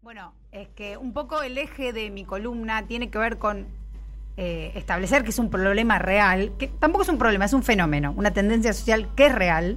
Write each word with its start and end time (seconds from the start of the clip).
Bueno, 0.00 0.32
es 0.52 0.68
que 0.68 0.96
un 0.96 1.12
poco 1.12 1.42
el 1.42 1.58
eje 1.58 1.92
de 1.92 2.08
mi 2.10 2.24
columna 2.24 2.86
tiene 2.86 3.10
que 3.10 3.18
ver 3.18 3.36
con 3.36 3.66
eh, 4.36 4.70
establecer 4.76 5.24
que 5.24 5.30
es 5.30 5.38
un 5.40 5.50
problema 5.50 5.98
real, 5.98 6.52
que 6.56 6.68
tampoco 6.68 7.02
es 7.02 7.08
un 7.08 7.18
problema, 7.18 7.46
es 7.46 7.52
un 7.52 7.64
fenómeno, 7.64 8.14
una 8.16 8.30
tendencia 8.30 8.72
social 8.72 9.08
que 9.16 9.26
es 9.26 9.34
real, 9.34 9.76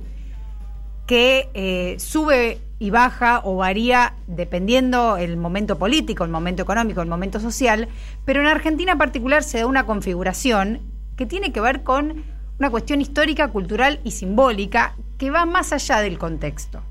que 1.07 1.49
eh, 1.55 1.96
sube 1.99 2.60
y 2.78 2.92
baja 2.92 3.42
o 3.44 3.55
varía 3.55 4.13
dependiendo 4.28 5.18
el 5.18 5.38
momento 5.38 5.79
político, 5.79 6.24
el 6.24 6.29
momento 6.29 6.62
económico, 6.62 7.01
el 7.01 7.10
momento 7.10 7.40
social, 7.40 7.90
pero 8.24 8.42
en 8.42 8.47
Argentina 8.47 8.92
en 8.92 8.99
particular 8.99 9.44
se 9.44 9.58
da 9.58 9.65
una 9.65 9.88
configuración 9.88 10.81
que 11.17 11.26
tiene 11.26 11.51
que 11.51 11.62
ver 11.62 11.81
con 11.81 12.24
una 12.60 12.69
cuestión 12.69 13.01
histórica, 13.01 13.47
cultural 13.47 13.99
y 14.03 14.12
simbólica 14.12 14.94
que 15.17 15.31
va 15.31 15.46
más 15.47 15.74
allá 15.74 15.99
del 15.99 16.20
contexto 16.20 16.84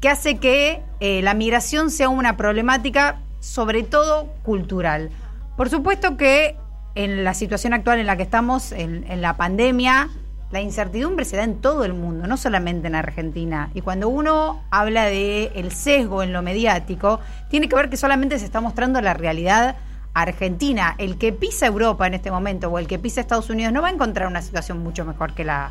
que 0.00 0.08
hace 0.08 0.38
que 0.38 0.82
eh, 1.00 1.22
la 1.22 1.34
migración 1.34 1.90
sea 1.90 2.08
una 2.08 2.36
problemática 2.36 3.20
sobre 3.40 3.82
todo 3.82 4.26
cultural. 4.42 5.10
Por 5.56 5.70
supuesto 5.70 6.16
que 6.16 6.56
en 6.94 7.24
la 7.24 7.34
situación 7.34 7.74
actual 7.74 7.98
en 8.00 8.06
la 8.06 8.16
que 8.16 8.22
estamos, 8.22 8.72
en, 8.72 9.04
la 9.20 9.36
pandemia, 9.36 10.08
la 10.50 10.60
incertidumbre 10.60 11.24
se 11.24 11.36
da 11.36 11.44
en 11.44 11.60
todo 11.60 11.84
el 11.84 11.94
mundo, 11.94 12.26
no 12.26 12.36
solamente 12.36 12.88
en 12.88 12.94
Argentina. 12.94 13.70
Y 13.74 13.82
cuando 13.82 14.08
uno 14.08 14.64
habla 14.70 15.04
de 15.04 15.52
el 15.54 15.72
sesgo 15.72 16.22
en 16.22 16.32
lo 16.32 16.42
mediático, 16.42 17.20
tiene 17.50 17.68
que 17.68 17.76
ver 17.76 17.90
que 17.90 17.96
solamente 17.96 18.38
se 18.38 18.44
está 18.44 18.60
mostrando 18.60 19.00
la 19.00 19.14
realidad 19.14 19.76
argentina. 20.14 20.94
El 20.98 21.18
que 21.18 21.32
pisa 21.32 21.66
Europa 21.66 22.06
en 22.06 22.14
este 22.14 22.30
momento 22.30 22.68
o 22.68 22.78
el 22.78 22.88
que 22.88 22.98
pisa 22.98 23.20
Estados 23.20 23.50
Unidos 23.50 23.72
no 23.72 23.82
va 23.82 23.88
a 23.88 23.92
encontrar 23.92 24.26
una 24.26 24.42
situación 24.42 24.78
mucho 24.82 25.04
mejor 25.04 25.34
que 25.34 25.44
la 25.44 25.70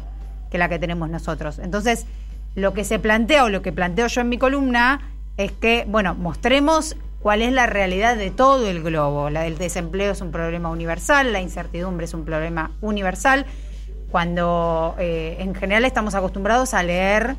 que, 0.50 0.58
la 0.58 0.70
que 0.70 0.80
tenemos 0.80 1.10
nosotros. 1.10 1.60
Entonces, 1.60 2.06
lo 2.56 2.74
que 2.74 2.84
se 2.84 3.00
plantea 3.00 3.44
o 3.44 3.50
lo 3.50 3.62
que 3.62 3.72
planteo 3.72 4.08
yo 4.08 4.22
en 4.22 4.30
mi 4.30 4.38
columna 4.38 5.02
es 5.38 5.52
que, 5.52 5.86
bueno, 5.88 6.16
mostremos 6.16 6.96
cuál 7.22 7.42
es 7.42 7.52
la 7.52 7.68
realidad 7.68 8.16
de 8.16 8.32
todo 8.32 8.68
el 8.68 8.82
globo. 8.82 9.30
La 9.30 9.42
del 9.42 9.58
desempleo 9.58 10.12
es 10.12 10.22
un 10.22 10.32
problema 10.32 10.70
universal, 10.70 11.34
la 11.34 11.42
incertidumbre 11.42 12.06
es 12.06 12.14
un 12.14 12.26
problema 12.26 12.72
universal, 12.82 13.46
cuando 14.12 14.96
eh, 14.98 15.38
en 15.40 15.54
general 15.54 15.86
estamos 15.86 16.16
acostumbrados 16.16 16.74
a 16.74 16.84
leer 16.84 17.36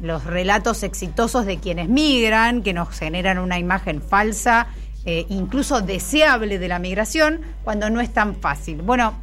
los 0.00 0.24
relatos 0.24 0.82
exitosos 0.82 1.46
de 1.46 1.58
quienes 1.58 1.88
migran, 1.88 2.62
que 2.62 2.72
nos 2.72 2.88
generan 2.90 3.38
una 3.38 3.58
imagen 3.58 4.00
falsa, 4.00 4.68
eh, 5.04 5.26
incluso 5.28 5.80
deseable 5.80 6.58
de 6.58 6.68
la 6.68 6.78
migración, 6.78 7.40
cuando 7.64 7.90
no 7.90 8.00
es 8.00 8.12
tan 8.12 8.36
fácil. 8.36 8.82
Bueno, 8.82 9.14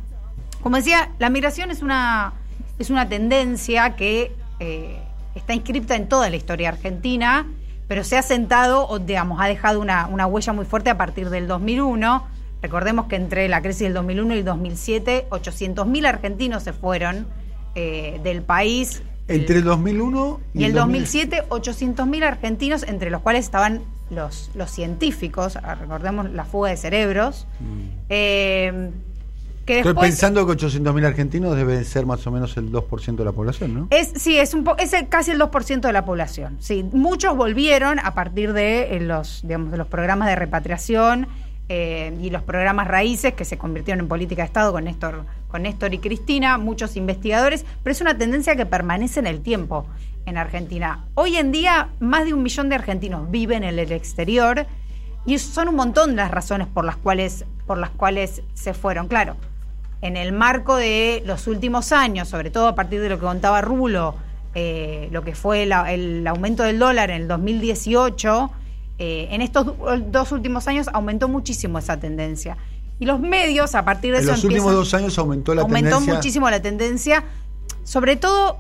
como 0.61 0.78
decía, 0.78 1.11
la 1.19 1.30
migración 1.30 1.72
es 1.72 1.81
una, 1.81 2.33
es 2.78 2.89
una 2.89 3.08
tendencia 3.08 3.95
que... 3.95 4.31
Eh, 4.59 5.00
está 5.35 5.53
inscripta 5.53 5.95
en 5.95 6.08
toda 6.08 6.30
la 6.30 6.35
historia 6.35 6.69
argentina, 6.69 7.47
pero 7.88 8.03
se 8.03 8.17
ha 8.17 8.22
sentado, 8.22 8.88
o 8.88 8.99
digamos, 8.99 9.41
ha 9.41 9.47
dejado 9.47 9.80
una, 9.80 10.05
huella 10.27 10.53
muy 10.53 10.66
fuerte 10.66 10.89
a 10.89 10.97
partir 10.97 11.30
del 11.30 11.47
2001. 11.47 12.27
Recordemos 12.61 13.08
que 13.08 13.16
entre 13.16 13.47
la 13.47 13.61
crisis 13.61 13.81
del 13.81 13.94
2001 13.94 14.35
y 14.35 14.38
el 14.39 14.45
2007, 14.45 15.27
800.000 15.30 16.05
argentinos 16.05 16.63
se 16.63 16.73
fueron 16.73 17.27
eh, 17.75 18.19
del 18.23 18.41
país. 18.41 19.02
Entre 19.27 19.57
el 19.57 19.63
2001 19.63 20.39
y, 20.53 20.63
el 20.66 20.73
2007, 20.73 21.45
800.000 21.50 22.23
argentinos, 22.23 22.83
entre 22.83 23.09
los 23.09 23.22
cuales 23.22 23.45
estaban 23.45 23.81
los, 24.09 24.52
los 24.55 24.72
científicos, 24.72 25.55
recordemos 25.80 26.30
la 26.31 26.45
fuga 26.45 26.72
de 26.72 26.77
cerebros. 26.77 27.47
Mm. 27.59 27.81
Eh, 28.09 28.91
Estoy 29.78 29.94
pensando 29.94 30.45
que 30.45 30.53
800.000 30.53 31.06
argentinos 31.06 31.56
deben 31.56 31.86
ser 31.86 32.06
más 32.06 32.25
o 32.25 32.31
menos 32.31 32.58
el 32.58 32.72
2% 32.72 33.16
de 33.16 33.25
la 33.25 33.31
población, 33.31 33.73
¿no? 33.73 33.88
Es, 33.92 34.12
sí, 34.16 34.38
es, 34.38 34.53
un 34.53 34.67
es 34.78 34.95
casi 35.09 35.31
el 35.31 35.39
2% 35.39 35.81
de 35.81 35.94
la 35.94 36.06
población. 36.06 36.58
Sí, 36.59 36.84
muchos 36.92 37.36
volvieron 37.36 38.00
a 38.00 38.14
partir 38.14 38.53
de 38.53 38.95
eh, 38.95 39.00
los, 39.00 39.42
digamos, 39.44 39.72
de 39.72 39.78
los 39.78 39.88
programas 39.88 40.28
de 40.28 40.36
repatriación 40.36 41.28
eh, 41.70 42.17
y 42.22 42.31
los 42.31 42.42
programas 42.42 42.88
raíces 42.88 43.34
que 43.34 43.45
se 43.45 43.58
convirtieron 43.58 44.00
en 44.00 44.08
política 44.08 44.42
de 44.42 44.47
Estado 44.47 44.72
con 44.72 44.86
Néstor, 44.86 45.25
con 45.50 45.64
Néstor 45.64 45.94
y 45.94 46.00
Cristina, 46.00 46.58
muchos 46.58 46.95
investigadores, 46.95 47.66
pero 47.84 47.91
es 47.91 48.02
una 48.02 48.18
tendencia 48.18 48.56
que 48.56 48.66
permanece 48.66 49.19
en 49.19 49.28
el 49.28 49.41
tiempo 49.41 49.85
en 50.25 50.38
Argentina. 50.38 51.06
Hoy 51.16 51.38
en 51.38 51.52
día, 51.52 51.90
más 52.00 52.25
de 52.25 52.34
un 52.34 52.44
millón 52.44 52.69
de 52.69 52.75
argentinos 52.75 53.29
viven 53.29 53.63
en 53.63 53.78
el 53.78 53.91
exterior 53.91 54.66
y 55.25 55.38
son 55.38 55.68
un 55.69 55.75
montón 55.75 56.16
las 56.16 56.31
razones 56.31 56.68
por 56.68 56.85
las 56.85 56.96
cuales, 56.96 57.46
por 57.68 57.78
las 57.78 57.91
cuales 57.91 58.41
se 58.53 58.74
fueron. 58.74 59.08
Claro, 59.08 59.35
en 60.01 60.17
el 60.17 60.31
marco 60.31 60.75
de 60.75 61.21
los 61.25 61.47
últimos 61.47 61.91
años, 61.91 62.27
sobre 62.27 62.51
todo 62.51 62.67
a 62.67 62.75
partir 62.75 63.01
de 63.01 63.09
lo 63.09 63.19
que 63.19 63.25
contaba 63.25 63.61
Rulo, 63.61 64.15
eh, 64.55 65.09
lo 65.11 65.23
que 65.23 65.35
fue 65.35 65.63
el 65.63 66.27
aumento 66.27 66.63
del 66.63 66.79
dólar 66.79 67.11
en 67.11 67.23
el 67.23 67.27
2018, 67.27 68.51
eh, 68.97 69.27
en 69.31 69.41
estos 69.41 69.73
dos 70.07 70.31
últimos 70.31 70.67
años 70.67 70.89
aumentó 70.93 71.27
muchísimo 71.27 71.79
esa 71.79 71.99
tendencia. 71.99 72.57
Y 72.99 73.05
los 73.05 73.19
medios, 73.19 73.75
a 73.75 73.85
partir 73.85 74.11
de 74.11 74.17
en 74.17 74.23
eso. 74.23 74.31
En 74.31 74.35
los 74.37 74.43
últimos 74.45 74.73
dos 74.73 74.93
años 74.93 75.17
aumentó 75.17 75.53
la 75.53 75.63
tendencia. 75.63 75.95
Aumentó 75.95 76.16
muchísimo 76.16 76.49
la 76.49 76.61
tendencia. 76.61 77.23
Sobre 77.83 78.17
todo, 78.17 78.59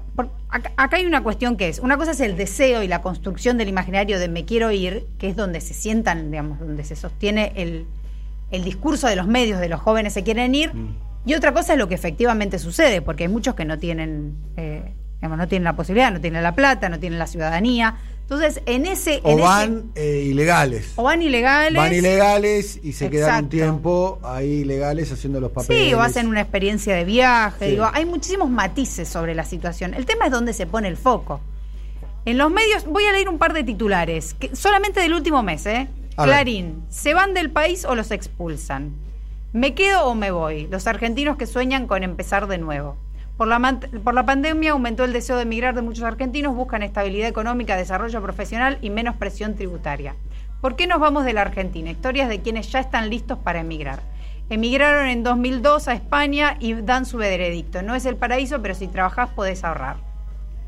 acá, 0.49 0.71
acá, 0.77 0.97
hay 0.97 1.05
una 1.05 1.23
cuestión 1.23 1.57
que 1.57 1.67
es: 1.67 1.79
una 1.79 1.97
cosa 1.97 2.11
es 2.11 2.21
el 2.21 2.37
deseo 2.37 2.81
y 2.83 2.87
la 2.87 3.01
construcción 3.01 3.57
del 3.57 3.67
imaginario 3.67 4.17
de 4.17 4.29
me 4.29 4.45
quiero 4.45 4.71
ir, 4.71 5.05
que 5.17 5.29
es 5.29 5.35
donde 5.35 5.59
se 5.59 5.73
sientan, 5.73 6.31
digamos, 6.31 6.59
donde 6.59 6.85
se 6.85 6.95
sostiene 6.95 7.51
el, 7.55 7.85
el 8.51 8.63
discurso 8.63 9.07
de 9.07 9.17
los 9.17 9.27
medios 9.27 9.59
de 9.59 9.67
los 9.67 9.81
jóvenes 9.81 10.13
se 10.13 10.23
quieren 10.23 10.55
ir. 10.55 10.73
Mm 10.73 11.08
y 11.29 11.35
otra 11.35 11.53
cosa 11.53 11.73
es 11.73 11.79
lo 11.79 11.87
que 11.87 11.93
efectivamente 11.93 12.57
sucede, 12.57 13.03
porque 13.03 13.25
hay 13.25 13.29
muchos 13.29 13.53
que 13.53 13.63
no 13.63 13.77
tienen, 13.77 14.35
eh, 14.57 14.95
no 15.21 15.47
tienen 15.47 15.63
la 15.63 15.75
posibilidad, 15.75 16.11
no 16.11 16.19
tienen 16.19 16.41
la 16.41 16.55
plata, 16.55 16.89
no 16.89 16.99
tienen 16.99 17.19
la 17.19 17.27
ciudadanía. 17.27 17.97
Entonces, 18.21 18.63
en 18.65 18.87
ese... 18.87 19.19
O 19.21 19.37
van 19.37 19.91
eh, 19.93 20.23
ilegales. 20.25 20.93
O 20.95 21.03
van 21.03 21.21
ilegales. 21.21 21.75
Van 21.75 21.93
ilegales 21.93 22.79
y 22.81 22.93
se 22.93 23.11
quedan 23.11 23.43
un 23.43 23.49
tiempo 23.51 24.17
ahí 24.23 24.61
ilegales 24.61 25.11
haciendo 25.11 25.39
los 25.39 25.51
papeles. 25.51 25.89
Sí, 25.89 25.93
o 25.93 26.01
hacen 26.01 26.25
una 26.27 26.41
experiencia 26.41 26.95
de 26.95 27.05
viaje. 27.05 27.69
Digo, 27.69 27.87
hay 27.93 28.05
muchísimos 28.05 28.49
matices 28.49 29.07
sobre 29.07 29.35
la 29.35 29.43
situación. 29.43 29.93
El 29.93 30.07
tema 30.07 30.25
es 30.25 30.31
dónde 30.31 30.53
se 30.53 30.65
pone 30.65 30.87
el 30.87 30.97
foco. 30.97 31.41
En 32.25 32.39
los 32.39 32.49
medios, 32.49 32.85
voy 32.85 33.05
a 33.05 33.11
leer 33.11 33.29
un 33.29 33.37
par 33.37 33.53
de 33.53 33.63
titulares, 33.63 34.33
que, 34.33 34.55
solamente 34.55 34.99
del 34.99 35.13
último 35.13 35.43
mes, 35.43 35.63
¿eh? 35.67 35.89
Clarín, 36.15 36.85
¿se 36.89 37.13
van 37.13 37.35
del 37.35 37.51
país 37.51 37.85
o 37.85 37.93
los 37.93 38.09
expulsan? 38.09 39.08
¿Me 39.51 39.73
quedo 39.73 40.05
o 40.05 40.13
me 40.13 40.29
voy? 40.29 40.67
Los 40.67 40.85
argentinos 40.85 41.35
que 41.35 41.47
sueñan 41.47 41.87
con 41.87 42.03
empezar 42.03 42.45
de 42.45 42.59
nuevo. 42.59 42.97
Por 43.35 43.47
la, 43.47 43.79
por 44.03 44.13
la 44.13 44.23
pandemia 44.23 44.73
aumentó 44.73 45.03
el 45.03 45.11
deseo 45.11 45.37
de 45.37 45.41
emigrar 45.41 45.73
de 45.73 45.81
muchos 45.81 46.03
argentinos, 46.03 46.55
buscan 46.55 46.83
estabilidad 46.83 47.27
económica, 47.27 47.75
desarrollo 47.75 48.21
profesional 48.21 48.77
y 48.81 48.91
menos 48.91 49.15
presión 49.15 49.55
tributaria. 49.55 50.15
¿Por 50.61 50.75
qué 50.75 50.85
nos 50.85 50.99
vamos 50.99 51.25
de 51.25 51.33
la 51.33 51.41
Argentina? 51.41 51.89
Historias 51.89 52.29
de 52.29 52.41
quienes 52.41 52.71
ya 52.71 52.79
están 52.79 53.09
listos 53.09 53.39
para 53.39 53.61
emigrar. 53.61 54.01
Emigraron 54.51 55.07
en 55.07 55.23
2002 55.23 55.87
a 55.87 55.93
España 55.95 56.55
y 56.59 56.73
dan 56.73 57.07
su 57.07 57.17
veredicto. 57.17 57.81
No 57.81 57.95
es 57.95 58.05
el 58.05 58.17
paraíso, 58.17 58.61
pero 58.61 58.75
si 58.75 58.87
trabajás 58.87 59.31
podés 59.31 59.63
ahorrar. 59.63 59.95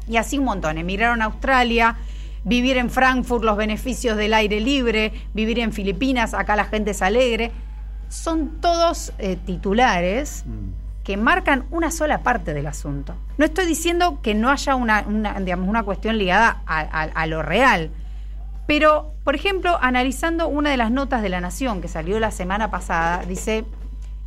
Y 0.07 0.17
así 0.17 0.39
un 0.39 0.45
montón. 0.45 0.79
Emigraron 0.79 1.21
a 1.21 1.25
Australia, 1.25 1.97
vivir 2.45 2.77
en 2.77 2.89
Frankfurt, 2.89 3.43
los 3.43 3.57
beneficios 3.57 4.17
del 4.17 4.33
aire 4.33 4.59
libre, 4.59 5.13
vivir 5.35 5.59
en 5.59 5.71
Filipinas, 5.71 6.33
acá 6.33 6.55
la 6.55 6.65
gente 6.65 6.91
es 6.91 7.03
alegre 7.03 7.51
son 8.11 8.59
todos 8.59 9.13
eh, 9.19 9.37
titulares 9.37 10.43
mm. 10.45 11.03
que 11.03 11.15
marcan 11.15 11.65
una 11.71 11.89
sola 11.89 12.19
parte 12.23 12.53
del 12.53 12.67
asunto. 12.67 13.15
No 13.37 13.45
estoy 13.45 13.65
diciendo 13.65 14.19
que 14.21 14.35
no 14.35 14.49
haya 14.49 14.75
una, 14.75 15.03
digamos, 15.39 15.67
una 15.67 15.83
cuestión 15.83 16.17
ligada 16.17 16.61
a, 16.67 17.25
lo 17.25 17.41
real, 17.41 17.89
pero, 18.67 19.13
por 19.23 19.35
ejemplo, 19.35 19.77
analizando 19.81 20.47
una 20.47 20.69
de 20.69 20.77
las 20.77 20.91
notas 20.91 21.21
de 21.21 21.29
La 21.29 21.41
Nación 21.41 21.81
que 21.81 21.87
salió 21.87 22.19
la 22.19 22.31
semana 22.31 22.69
pasada, 22.69 23.25
dice, 23.25 23.65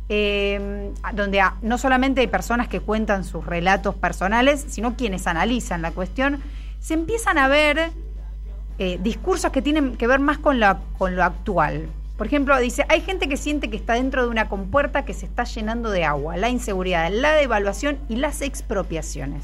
eh, 0.09 0.91
donde 1.13 1.41
no 1.61 1.77
solamente 1.77 2.21
hay 2.21 2.27
personas 2.27 2.67
que 2.67 2.79
cuentan 2.79 3.23
sus 3.23 3.45
relatos 3.45 3.95
personales, 3.95 4.65
sino 4.67 4.95
quienes 4.97 5.27
analizan 5.27 5.81
la 5.83 5.91
cuestión, 5.91 6.41
se 6.79 6.95
empiezan 6.95 7.37
a 7.37 7.47
ver 7.47 7.91
eh, 8.79 8.99
discursos 9.01 9.51
que 9.51 9.61
tienen 9.61 9.95
que 9.95 10.07
ver 10.07 10.19
más 10.19 10.39
con, 10.39 10.59
con 10.97 11.15
lo 11.15 11.23
actual. 11.23 11.87
Por 12.17 12.27
ejemplo, 12.27 12.57
dice, 12.59 12.85
hay 12.87 13.01
gente 13.01 13.27
que 13.27 13.35
siente 13.35 13.69
que 13.69 13.75
está 13.75 13.95
dentro 13.95 14.23
de 14.23 14.29
una 14.29 14.47
compuerta 14.47 15.03
que 15.03 15.13
se 15.13 15.25
está 15.25 15.43
llenando 15.43 15.91
de 15.91 16.05
agua, 16.05 16.37
la 16.37 16.49
inseguridad, 16.49 17.11
la 17.11 17.33
devaluación 17.33 17.97
y 18.07 18.15
las 18.15 18.41
expropiaciones. 18.41 19.43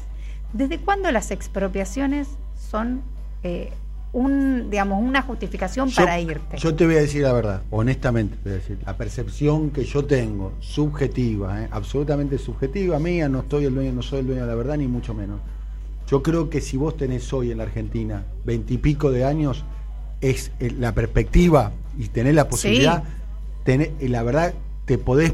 ¿Desde 0.54 0.78
cuándo 0.78 1.10
las 1.10 1.30
expropiaciones 1.30 2.28
son 2.70 3.02
eh, 3.42 3.72
un, 4.14 4.70
digamos, 4.70 5.02
una 5.02 5.20
justificación 5.20 5.90
para 5.90 6.18
irte? 6.18 6.56
Yo 6.56 6.74
te 6.74 6.86
voy 6.86 6.96
a 6.96 7.00
decir 7.00 7.22
la 7.22 7.34
verdad, 7.34 7.62
honestamente, 7.70 8.38
voy 8.42 8.52
a 8.52 8.56
decir, 8.56 8.78
la 8.86 8.96
percepción 8.96 9.70
que 9.70 9.84
yo 9.84 10.06
tengo, 10.06 10.52
subjetiva, 10.60 11.62
eh, 11.62 11.68
absolutamente 11.70 12.38
subjetiva, 12.38 12.98
mía, 12.98 13.28
no 13.28 13.40
estoy 13.40 13.66
el 13.66 13.74
dueño, 13.74 13.92
no 13.92 14.02
soy 14.02 14.20
el 14.20 14.26
dueño 14.28 14.42
de 14.42 14.48
la 14.48 14.54
verdad, 14.54 14.78
ni 14.78 14.88
mucho 14.88 15.12
menos. 15.12 15.40
Yo 16.06 16.22
creo 16.22 16.48
que 16.48 16.62
si 16.62 16.78
vos 16.78 16.96
tenés 16.96 17.30
hoy 17.34 17.52
en 17.52 17.58
la 17.58 17.64
Argentina 17.64 18.24
veintipico 18.44 19.10
de 19.10 19.26
años, 19.26 19.64
es 20.22 20.52
eh, 20.58 20.70
la 20.70 20.92
perspectiva 20.92 21.72
y 21.98 22.08
tener 22.08 22.34
la 22.34 22.48
posibilidad, 22.48 23.04
tener, 23.64 23.92
la 24.00 24.22
verdad, 24.22 24.54
te 24.84 24.98
podés 24.98 25.32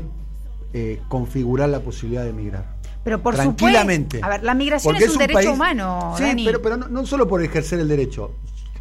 eh, 0.72 1.00
configurar 1.08 1.68
la 1.68 1.80
posibilidad 1.80 2.24
de 2.24 2.30
emigrar. 2.30 2.76
Pero 3.04 3.22
por 3.22 3.34
Tranquilamente. 3.34 4.20
a 4.22 4.28
ver, 4.28 4.42
la 4.42 4.54
migración 4.54 4.96
es 4.96 5.10
un, 5.10 5.18
derecho 5.18 5.52
humano. 5.52 6.14
Sí, 6.18 6.24
pero, 6.44 6.60
pero 6.60 6.76
no, 6.76 7.06
solo 7.06 7.26
por 7.26 7.42
ejercer 7.42 7.80
el 7.80 7.88
derecho. 7.88 8.32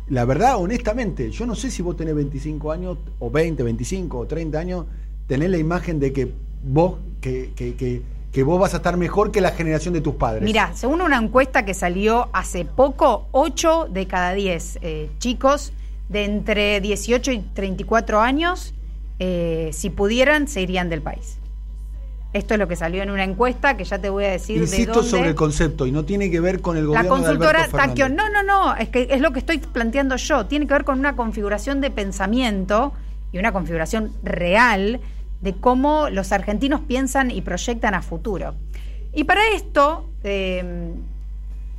la 0.10 0.26
verdad, 0.26 0.58
honestamente, 0.58 1.32
yo 1.32 1.46
no 1.46 1.56
sé 1.56 1.72
si 1.72 1.82
vos 1.82 1.96
tenés 1.96 2.16
25 2.16 2.72
años, 2.72 2.98
o 3.20 3.30
20, 3.30 3.64
25, 3.64 4.18
o 4.18 4.26
30 4.26 4.60
años, 4.60 4.86
tenés 5.28 5.50
la 5.50 5.58
imagen 5.58 6.00
de 6.00 6.12
que 6.12 6.34
vos, 6.64 6.96
que, 7.22 7.52
que, 7.56 7.76
que, 7.76 8.02
que 8.32 8.44
vos 8.44 8.60
vas 8.60 8.74
a 8.74 8.78
estar 8.78 8.98
mejor 8.98 9.32
que 9.32 9.42
la 9.42 9.52
generación 9.52 9.94
de 9.94 10.02
tus 10.02 10.16
padres. 10.16 10.44
Mira, 10.44 10.72
según 10.76 11.02
una 11.02 11.18
encuesta 11.18 11.66
que 11.66 11.74
salió 11.74 12.30
hace 12.34 12.66
poco, 12.66 13.28
8 13.32 13.88
de 13.90 14.08
cada 14.08 14.34
10 14.34 14.80
eh, 14.82 15.10
chicos 15.20 15.74
de 16.10 16.26
entre 16.26 16.82
18 16.82 17.32
y 17.32 17.40
34 17.40 18.22
años, 18.22 18.74
eh, 19.20 19.70
si 19.74 19.90
pudieran, 19.90 20.48
se 20.48 20.62
irían 20.62 20.90
del 20.90 21.02
país. 21.02 21.38
Esto 22.34 22.54
es 22.54 22.60
lo 22.60 22.68
que 22.68 22.76
salió 22.76 23.02
en 23.02 23.10
una 23.10 23.24
encuesta 23.24 23.78
que 23.78 23.84
ya 23.84 24.00
te 24.00 24.10
voy 24.10 24.26
a 24.26 24.32
decir 24.32 24.58
Insisto 24.58 24.92
de 24.92 24.96
dónde. 24.98 25.10
sobre 25.10 25.30
el 25.30 25.36
concepto 25.36 25.88
y 25.88 25.92
no 25.92 26.04
tiene 26.06 26.30
que 26.30 26.40
ver 26.40 26.62
con 26.62 26.78
el 26.78 26.84
La 26.84 26.90
gobierno 26.90 27.10
consultora 27.10 27.64
Fernández. 27.64 27.88
Taquión. 27.90 28.16
No, 28.16 28.30
no, 28.30 28.44
no, 28.44 28.76
es 28.76 28.90
que 28.90 29.08
es 29.10 29.22
lo 29.22 29.32
que 29.32 29.40
estoy 29.40 29.58
planteando 29.60 30.16
yo. 30.18 30.46
Tiene 30.46 30.68
que 30.68 30.74
ver 30.74 30.84
con 30.84 31.00
una 31.00 31.16
configuración 31.16 31.82
de 31.82 31.90
pensamiento 31.90 32.94
y 33.32 33.40
una 33.40 33.54
configuración 33.54 34.12
real 34.24 35.00
de 35.42 35.54
cómo 35.54 36.10
los 36.10 36.32
argentinos 36.32 36.82
piensan 36.82 37.32
y 37.32 37.42
proyectan 37.42 37.94
a 37.96 38.02
futuro. 38.02 38.56
Y 39.14 39.24
para 39.24 39.42
esto, 39.56 40.10
eh, 40.24 40.92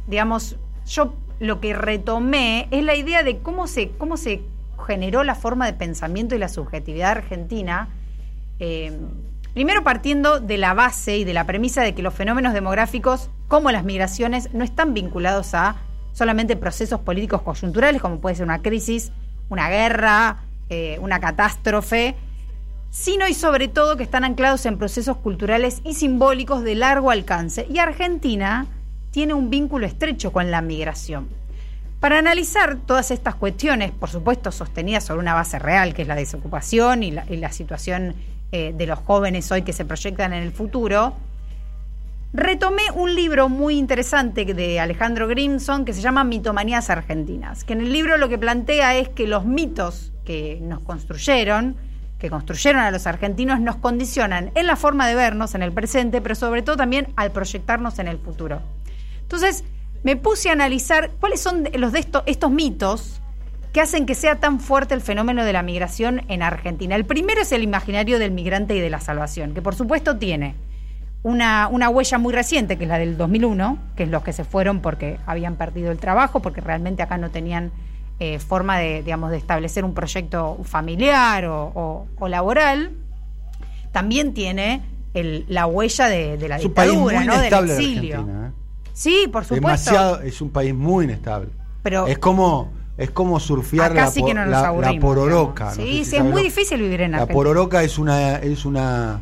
digamos, 0.06 0.56
yo 0.86 1.12
lo 1.40 1.61
que 1.61 1.75
retomé 1.75 2.69
es 2.70 2.82
la 2.82 2.94
idea 2.94 3.23
de 3.23 3.38
cómo 3.38 3.67
se, 3.67 3.90
cómo 3.90 4.17
se 4.17 4.43
generó 4.87 5.25
la 5.25 5.35
forma 5.35 5.67
de 5.67 5.73
pensamiento 5.73 6.35
y 6.35 6.38
la 6.38 6.49
subjetividad 6.49 7.11
argentina. 7.12 7.88
eh, 8.58 8.93
primero 9.55 9.82
partiendo 9.82 10.40
de 10.40 10.56
la 10.56 10.73
base 10.73 11.17
y 11.17 11.25
de 11.25 11.35
la 11.35 11.44
premisa 11.44 11.82
de 11.82 11.94
que 11.94 12.02
los 12.02 12.14
fenómenos 12.14 12.55
demográficos, 12.55 13.31
como 13.49 13.73
las 13.73 13.85
migraciones, 13.85 14.52
no 14.55 14.62
están 14.62 14.94
vinculados 14.94 15.55
a 15.55 15.76
solamente 16.12 16.56
procesos 16.56 17.00
políticos 17.00 17.43
coyunturales, 17.43 18.00
como 18.00 18.20
puede 18.20 18.37
ser 18.37 18.44
una 18.44 18.62
crisis, 18.62 19.11
una 19.49 19.69
guerra, 19.69 20.44
eh, 20.69 20.99
una 21.00 21.19
catástrofe, 21.19 22.14
sino 22.90 23.26
y 23.26 23.35
sobre 23.35 23.69
todo 23.69 23.96
que 23.96 24.02
están 24.02 24.25
anclados 24.25 24.64
en 24.67 24.79
procesos 24.79 25.17
culturales 25.17 25.81
y 25.85 25.94
simbólicos 25.94 26.62
de 26.62 26.75
largo 26.75 27.11
alcance. 27.11 27.67
Y 27.69 27.79
Argentina 27.79 28.67
tiene 29.19 29.35
un 29.35 29.50
vínculo 29.50 29.85
estrecho 29.85 30.31
con 30.31 30.53
la 30.53 30.62
migración. 30.62 31.26
Para 31.99 32.20
analizar 32.20 32.76
todas 32.87 33.11
estas 33.11 33.35
cuestiones, 33.35 33.91
por 33.91 34.11
supuesto 34.11 34.53
sostenidas 34.53 35.03
sobre 35.03 35.19
una 35.19 35.35
base 35.35 35.59
real, 35.59 35.93
que 35.93 36.03
es 36.03 36.09
la 36.09 36.15
desocupación 36.15 37.03
y 37.03 37.11
la, 37.11 37.50
situación 37.50 38.15
eh, 38.53 38.73
de 38.79 38.87
los 38.87 39.00
jóvenes 39.00 39.50
hoy 39.50 39.62
que 39.62 39.73
se 39.73 39.85
proyectan 39.85 40.32
en 40.35 40.44
el 40.44 40.53
futuro, 40.53 41.15
retomé 42.32 42.93
un 42.94 43.12
libro 43.12 43.49
muy 43.49 43.76
interesante 43.76 44.44
de 44.44 44.79
Alejandro 44.79 45.26
Grimson 45.26 45.85
que 45.85 45.94
se 45.94 46.00
llama 46.00 46.23
Mitomanías 46.23 46.88
Argentinas, 46.88 47.64
que 47.64 47.73
en 47.73 47.81
el 47.81 47.93
libro 47.93 48.19
lo 48.19 48.29
que 48.29 48.38
plantea 48.38 48.99
es 48.99 49.09
que 49.09 49.26
los 49.26 49.47
mitos 49.47 50.12
que 50.25 50.61
nos 50.62 50.79
construyeron, 50.82 51.75
que 52.21 52.31
construyeron 52.31 52.82
a 52.82 52.93
los 52.93 53.09
argentinos, 53.09 53.59
nos 53.59 53.75
condicionan 53.79 54.53
en 54.55 54.69
la 54.69 54.76
forma 54.76 55.09
de 55.09 55.17
vernos 55.17 55.56
en 55.56 55.64
el 55.64 55.73
presente, 55.73 56.21
pero 56.21 56.37
sobre 56.37 56.62
todo 56.62 56.76
también 56.76 57.09
al 57.17 57.32
proyectarnos 57.32 57.99
en 57.99 58.06
el 58.06 58.19
futuro. 58.19 58.62
Entonces, 59.28 59.62
me 60.04 60.16
puse 60.16 60.48
a 60.48 60.52
analizar 60.52 61.10
cuáles 61.20 61.40
son 61.40 61.69
los 61.75 61.92
de 61.92 61.98
estos, 61.98 62.22
estos 62.25 62.50
mitos 62.50 63.20
que 63.75 63.82
hacen 63.82 64.06
que 64.06 64.14
sea 64.14 64.36
tan 64.36 64.58
fuerte 64.58 64.94
el 64.94 65.02
fenómeno 65.02 65.44
de 65.44 65.52
la 65.52 65.62
migración 65.62 66.22
en 66.28 66.42
Argentina. 66.42 66.96
El 66.96 67.04
primero 67.04 67.42
es 67.42 67.52
el 67.52 67.62
imaginario 67.62 68.19
del 68.19 68.30
migrante 68.30 68.75
y 68.75 68.80
de 68.80 68.88
la 68.88 69.00
salvación, 69.00 69.52
que 69.52 69.60
por 69.60 69.75
supuesto 69.75 70.16
tiene 70.16 70.54
una, 71.22 71.69
una, 71.69 71.90
huella 71.90 72.16
muy 72.16 72.32
reciente, 72.32 72.78
que 72.78 72.84
es 72.84 72.88
la 72.88 72.98
del 72.98 73.19
2001, 73.19 73.78
que 73.96 74.04
es 74.04 74.08
los 74.08 74.22
que 74.22 74.32
se 74.32 74.44
fueron 74.44 74.80
porque 74.80 75.19
habían 75.26 75.56
perdido 75.56 75.92
el 75.92 75.98
trabajo, 75.98 76.40
porque 76.40 76.62
realmente 76.62 77.02
acá 77.02 77.19
no 77.19 77.30
tenían 77.30 77.70
eh, 78.20 78.38
forma 78.38 78.78
de, 78.78 79.02
digamos, 79.02 79.30
de 79.30 79.36
establecer 79.36 79.84
un 79.84 79.92
proyecto 79.92 80.58
familiar 80.64 81.44
o, 81.44 81.70
o, 81.75 82.06
o 82.19 82.28
laboral. 82.28 82.92
También 83.92 84.32
tiene 84.32 84.80
el, 85.12 85.44
la 85.48 85.66
huella 85.66 86.06
de, 86.06 86.38
de 86.38 86.48
la 86.48 86.56
dictadura, 86.56 86.98
un 86.98 87.04
país 87.04 87.19
muy 87.19 87.26
¿no? 87.26 87.38
del 87.38 87.70
exilio. 87.70 88.19
Argentina, 88.20 88.48
¿eh? 88.48 88.57
Sí, 88.99 89.29
por 89.33 89.45
supuesto. 89.45 89.65
Demasiado, 89.67 90.21
es 90.23 90.41
un 90.41 90.50
país 90.50 90.75
muy 90.75 91.05
inestable. 91.05 91.50
Pero 91.85 92.06
es 92.09 92.19
como 92.19 92.73
es 92.97 93.12
como 93.12 93.39
surfear 93.39 93.95
la, 93.95 94.09
sí 94.11 94.21
no 94.23 94.45
la, 94.45 94.73
la 94.73 95.00
pororoca. 95.00 95.67
no 95.67 95.71
Sí, 95.71 95.99
sé 95.99 96.05
si 96.05 96.05
sí, 96.05 96.17
es 96.17 96.23
muy 96.25 96.33
lo- 96.33 96.39
difícil 96.43 96.81
vivir 96.81 97.03
en 97.03 97.12
La 97.12 97.19
Argentina. 97.19 97.35
pororoca 97.35 97.83
es 97.85 97.97
una 97.97 98.37
es 98.39 98.65
una 98.65 99.21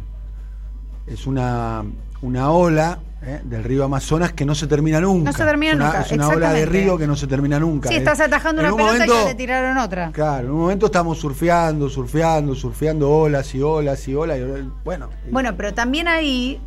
es 1.06 1.26
una 1.26 1.84
una 2.22 2.50
ola 2.50 3.00
¿eh? 3.22 3.42
del 3.44 3.62
río 3.64 3.84
Amazonas 3.84 4.32
que 4.32 4.46
no 4.46 4.54
se 4.54 4.66
termina 4.66 4.98
nunca. 4.98 5.30
No 5.30 5.36
se 5.36 5.44
termina 5.44 5.72
es 5.72 5.76
una, 5.76 5.86
nunca, 5.88 6.00
Es 6.00 6.12
una 6.12 6.28
ola 6.28 6.52
de 6.54 6.64
río 6.64 6.96
que 6.96 7.06
no 7.06 7.14
se 7.14 7.26
termina 7.26 7.60
nunca. 7.60 7.90
Sí, 7.90 7.96
estás 7.96 8.18
atajando 8.20 8.62
En 8.62 8.68
una 8.68 8.74
un 8.74 8.78
pelota 8.78 8.96
y 9.04 9.08
momento- 9.08 9.24
ya 9.26 9.30
te 9.30 9.34
tiraron 9.34 9.76
otra. 9.76 10.10
Claro, 10.12 10.46
en 10.46 10.50
un 10.52 10.60
momento 10.60 10.86
estamos 10.86 11.18
surfeando, 11.18 11.90
surfeando, 11.90 12.54
surfeando 12.54 13.10
olas 13.10 13.54
y 13.54 13.60
olas 13.60 14.08
y 14.08 14.14
olas. 14.14 14.38
y 14.38 14.70
bueno, 14.84 15.10
Bueno, 15.30 15.54
pero 15.54 15.74
también 15.74 16.08
hay. 16.08 16.58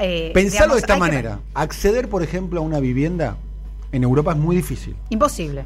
Eh, 0.00 0.30
pensarlo 0.34 0.74
de 0.74 0.80
esta 0.80 0.94
que- 0.94 1.00
manera. 1.00 1.40
Acceder, 1.54 2.08
por 2.08 2.22
ejemplo, 2.22 2.60
a 2.60 2.62
una 2.62 2.80
vivienda 2.80 3.36
en 3.92 4.02
Europa 4.02 4.32
es 4.32 4.38
muy 4.38 4.56
difícil. 4.56 4.96
Imposible. 5.10 5.64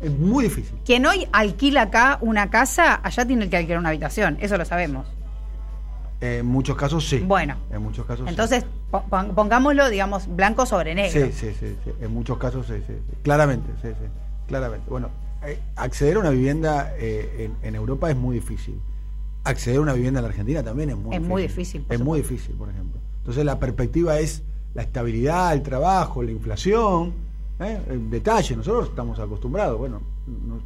Es 0.00 0.10
muy 0.10 0.44
difícil. 0.44 0.74
Quien 0.84 1.04
hoy 1.06 1.26
alquila 1.32 1.82
acá 1.82 2.18
una 2.22 2.48
casa, 2.50 3.00
allá 3.02 3.26
tiene 3.26 3.50
que 3.50 3.56
alquilar 3.58 3.78
una 3.78 3.90
habitación. 3.90 4.38
Eso 4.40 4.56
lo 4.56 4.64
sabemos. 4.64 5.06
En 6.22 6.44
muchos 6.46 6.76
casos 6.76 7.08
sí. 7.08 7.18
Bueno. 7.18 7.56
En 7.70 7.82
muchos 7.82 8.04
casos 8.06 8.24
sí. 8.26 8.30
Entonces, 8.30 8.64
po- 8.90 9.02
pon- 9.08 9.34
pongámoslo, 9.34 9.88
digamos, 9.88 10.26
blanco 10.34 10.66
sobre 10.66 10.94
negro. 10.94 11.26
Sí, 11.26 11.32
sí, 11.32 11.54
sí, 11.58 11.76
sí. 11.84 11.90
En 12.00 12.12
muchos 12.12 12.36
casos 12.38 12.66
sí, 12.66 12.74
sí, 12.86 12.92
sí. 12.94 13.16
Claramente, 13.22 13.70
sí, 13.80 13.88
sí. 13.88 14.06
Claramente. 14.46 14.88
Bueno, 14.90 15.08
eh, 15.44 15.58
acceder 15.76 16.16
a 16.16 16.20
una 16.20 16.30
vivienda 16.30 16.92
eh, 16.98 17.46
en, 17.62 17.66
en 17.66 17.74
Europa 17.74 18.10
es 18.10 18.16
muy 18.16 18.34
difícil. 18.36 18.78
Acceder 19.44 19.78
a 19.78 19.80
una 19.80 19.94
vivienda 19.94 20.20
en 20.20 20.24
la 20.24 20.28
Argentina 20.28 20.62
también 20.62 20.90
es 20.90 20.96
muy 20.96 21.14
Es 21.16 21.20
difícil. 21.22 21.30
muy 21.30 21.42
difícil, 21.42 21.86
Es 21.88 22.00
muy 22.00 22.18
difícil, 22.20 22.54
por 22.56 22.68
ejemplo. 22.68 22.99
Entonces 23.30 23.44
la 23.46 23.60
perspectiva 23.60 24.18
es 24.18 24.42
la 24.74 24.82
estabilidad, 24.82 25.52
el 25.52 25.62
trabajo, 25.62 26.20
la 26.20 26.32
inflación. 26.32 27.12
¿eh? 27.60 27.78
El 27.88 28.10
detalle, 28.10 28.56
nosotros 28.56 28.88
estamos 28.88 29.20
acostumbrados. 29.20 29.78
Bueno, 29.78 30.00
no- 30.26 30.58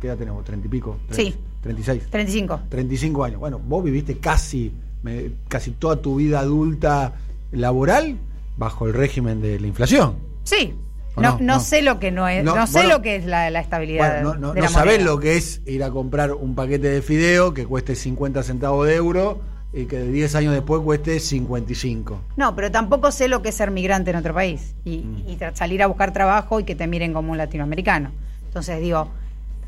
¿qué 0.00 0.06
edad 0.06 0.16
tenemos? 0.16 0.44
¿30 0.46 0.66
y 0.66 0.68
pico? 0.68 0.98
Sí. 1.10 1.34
36. 1.62 2.04
35. 2.10 2.60
35 2.68 3.24
años. 3.24 3.40
Bueno, 3.40 3.58
vos 3.58 3.82
viviste 3.82 4.18
casi, 4.18 4.72
me- 5.02 5.32
casi 5.48 5.72
toda 5.72 5.96
tu 6.00 6.14
vida 6.14 6.38
adulta 6.38 7.14
laboral 7.50 8.18
bajo 8.56 8.86
el 8.86 8.92
régimen 8.94 9.40
de 9.40 9.58
la 9.58 9.66
inflación. 9.66 10.14
Sí. 10.44 10.74
¿O 11.16 11.20
No, 11.22 11.32
no? 11.32 11.38
no 11.40 11.58
sé 11.60 11.82
lo 11.82 11.98
que 11.98 12.12
no 12.12 12.28
es. 12.28 12.44
No, 12.44 12.54
No, 12.54 12.68
sé 12.68 12.74
bueno. 12.74 12.88
lo 12.98 13.02
que 13.02 13.16
es 13.16 13.26
la, 13.26 13.50
la 13.50 13.58
estabilidad. 13.58 14.22
Bueno, 14.22 14.38
no, 14.38 14.52
de 14.54 14.60
la 14.60 14.68
sabés 14.68 14.98
moneda. 15.00 15.10
lo 15.10 15.18
que 15.18 15.36
es 15.36 15.60
ir 15.66 15.82
a 15.82 15.90
comprar 15.90 16.32
un 16.34 16.54
paquete 16.54 16.88
de 16.88 17.02
fideo 17.02 17.52
que 17.52 17.66
cueste 17.66 17.96
50 17.96 18.44
centavos 18.44 18.86
de 18.86 18.94
euro 18.94 19.40
y 19.72 19.86
que 19.86 20.02
10 20.02 20.34
años 20.34 20.52
después 20.52 20.82
cueste 20.82 21.18
55. 21.18 22.20
No, 22.36 22.54
pero 22.54 22.70
tampoco 22.70 23.10
sé 23.10 23.28
lo 23.28 23.40
que 23.42 23.48
es 23.50 23.54
ser 23.54 23.70
migrante 23.70 24.10
en 24.10 24.16
otro 24.16 24.34
país 24.34 24.74
y, 24.84 24.98
Mm. 24.98 25.28
y 25.28 25.38
salir 25.54 25.82
a 25.82 25.86
buscar 25.86 26.12
trabajo 26.12 26.60
y 26.60 26.64
que 26.64 26.74
te 26.74 26.86
miren 26.86 27.12
como 27.12 27.32
un 27.32 27.38
latinoamericano. 27.38 28.10
Entonces 28.46 28.80
digo, 28.80 29.08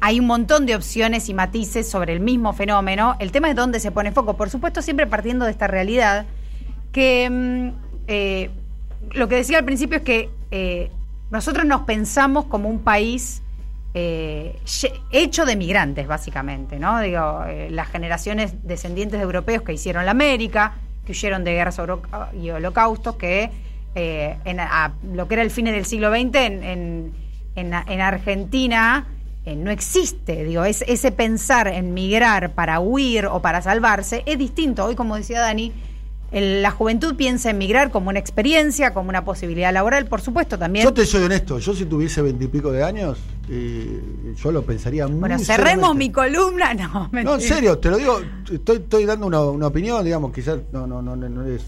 hay 0.00 0.20
un 0.20 0.26
montón 0.26 0.66
de 0.66 0.76
opciones 0.76 1.28
y 1.30 1.34
matices 1.34 1.88
sobre 1.88 2.12
el 2.12 2.20
mismo 2.20 2.52
fenómeno. 2.52 3.16
El 3.18 3.32
tema 3.32 3.48
es 3.48 3.56
dónde 3.56 3.80
se 3.80 3.90
pone 3.90 4.12
foco. 4.12 4.36
Por 4.36 4.50
supuesto, 4.50 4.82
siempre 4.82 5.06
partiendo 5.06 5.46
de 5.46 5.50
esta 5.50 5.66
realidad 5.66 6.26
que 6.92 7.30
mm, 7.30 7.68
eh, 8.08 8.50
lo 9.12 9.28
que 9.28 9.36
decía 9.36 9.58
al 9.58 9.64
principio 9.64 9.98
es 9.98 10.02
que 10.04 10.28
eh, 10.50 10.90
nosotros 11.30 11.64
nos 11.64 11.82
pensamos 11.82 12.44
como 12.44 12.68
un 12.68 12.80
país 12.80 13.42
eh, 13.94 14.58
hecho 15.12 15.44
de 15.46 15.56
migrantes, 15.56 16.06
básicamente, 16.06 16.78
¿no? 16.78 17.00
Digo, 17.00 17.44
eh, 17.46 17.68
las 17.70 17.88
generaciones 17.88 18.54
descendientes 18.64 19.18
de 19.20 19.24
europeos 19.24 19.62
que 19.62 19.72
hicieron 19.72 20.04
la 20.04 20.10
América, 20.10 20.74
que 21.06 21.12
huyeron 21.12 21.44
de 21.44 21.52
guerras 21.52 21.78
holo- 21.78 22.02
y 22.40 22.50
holocaustos, 22.50 23.16
que 23.16 23.50
eh, 23.94 24.36
a- 24.58 24.92
lo 25.12 25.28
que 25.28 25.34
era 25.34 25.42
el 25.42 25.50
fin 25.50 25.66
del 25.66 25.84
siglo 25.84 26.10
XX 26.10 26.34
en, 26.46 26.64
en- 26.64 27.12
en- 27.54 27.72
en 27.74 28.00
Argentina 28.00 29.06
no 29.56 29.70
existe, 29.70 30.42
digo, 30.42 30.64
es, 30.64 30.82
ese 30.88 31.12
pensar 31.12 31.68
en 31.68 31.92
migrar 31.94 32.52
para 32.52 32.80
huir 32.80 33.26
o 33.26 33.42
para 33.42 33.60
salvarse 33.60 34.22
es 34.26 34.38
distinto. 34.38 34.86
Hoy, 34.86 34.94
como 34.96 35.16
decía 35.16 35.40
Dani, 35.40 35.70
el- 36.34 36.60
la 36.62 36.70
juventud 36.70 37.14
piensa 37.16 37.50
en 37.50 37.58
migrar 37.58 37.90
como 37.90 38.10
una 38.10 38.18
experiencia, 38.18 38.92
como 38.92 39.08
una 39.08 39.24
posibilidad 39.24 39.72
laboral, 39.72 40.06
por 40.06 40.20
supuesto, 40.20 40.58
también. 40.58 40.84
Yo 40.84 40.92
te 40.92 41.06
soy 41.06 41.22
honesto, 41.24 41.58
yo 41.58 41.74
si 41.74 41.86
tuviese 41.86 42.20
20 42.20 42.44
y 42.44 42.48
pico 42.48 42.70
de 42.72 42.82
años, 42.82 43.18
eh, 43.48 44.00
yo 44.36 44.52
lo 44.52 44.62
pensaría 44.62 45.06
muy 45.06 45.20
Bueno, 45.20 45.38
cerremos 45.38 45.94
mi 45.96 46.10
columna. 46.10 46.74
No, 46.74 46.88
No, 46.88 47.08
mentira. 47.12 47.34
en 47.34 47.40
serio, 47.40 47.78
te 47.78 47.88
lo 47.90 47.96
digo, 47.96 48.20
estoy, 48.52 48.76
estoy 48.78 49.04
dando 49.06 49.26
una, 49.26 49.40
una 49.42 49.66
opinión, 49.68 50.04
digamos, 50.04 50.32
quizás 50.32 50.58
no, 50.72 50.86
no, 50.86 51.00
no, 51.00 51.14
no 51.16 51.46
es, 51.46 51.62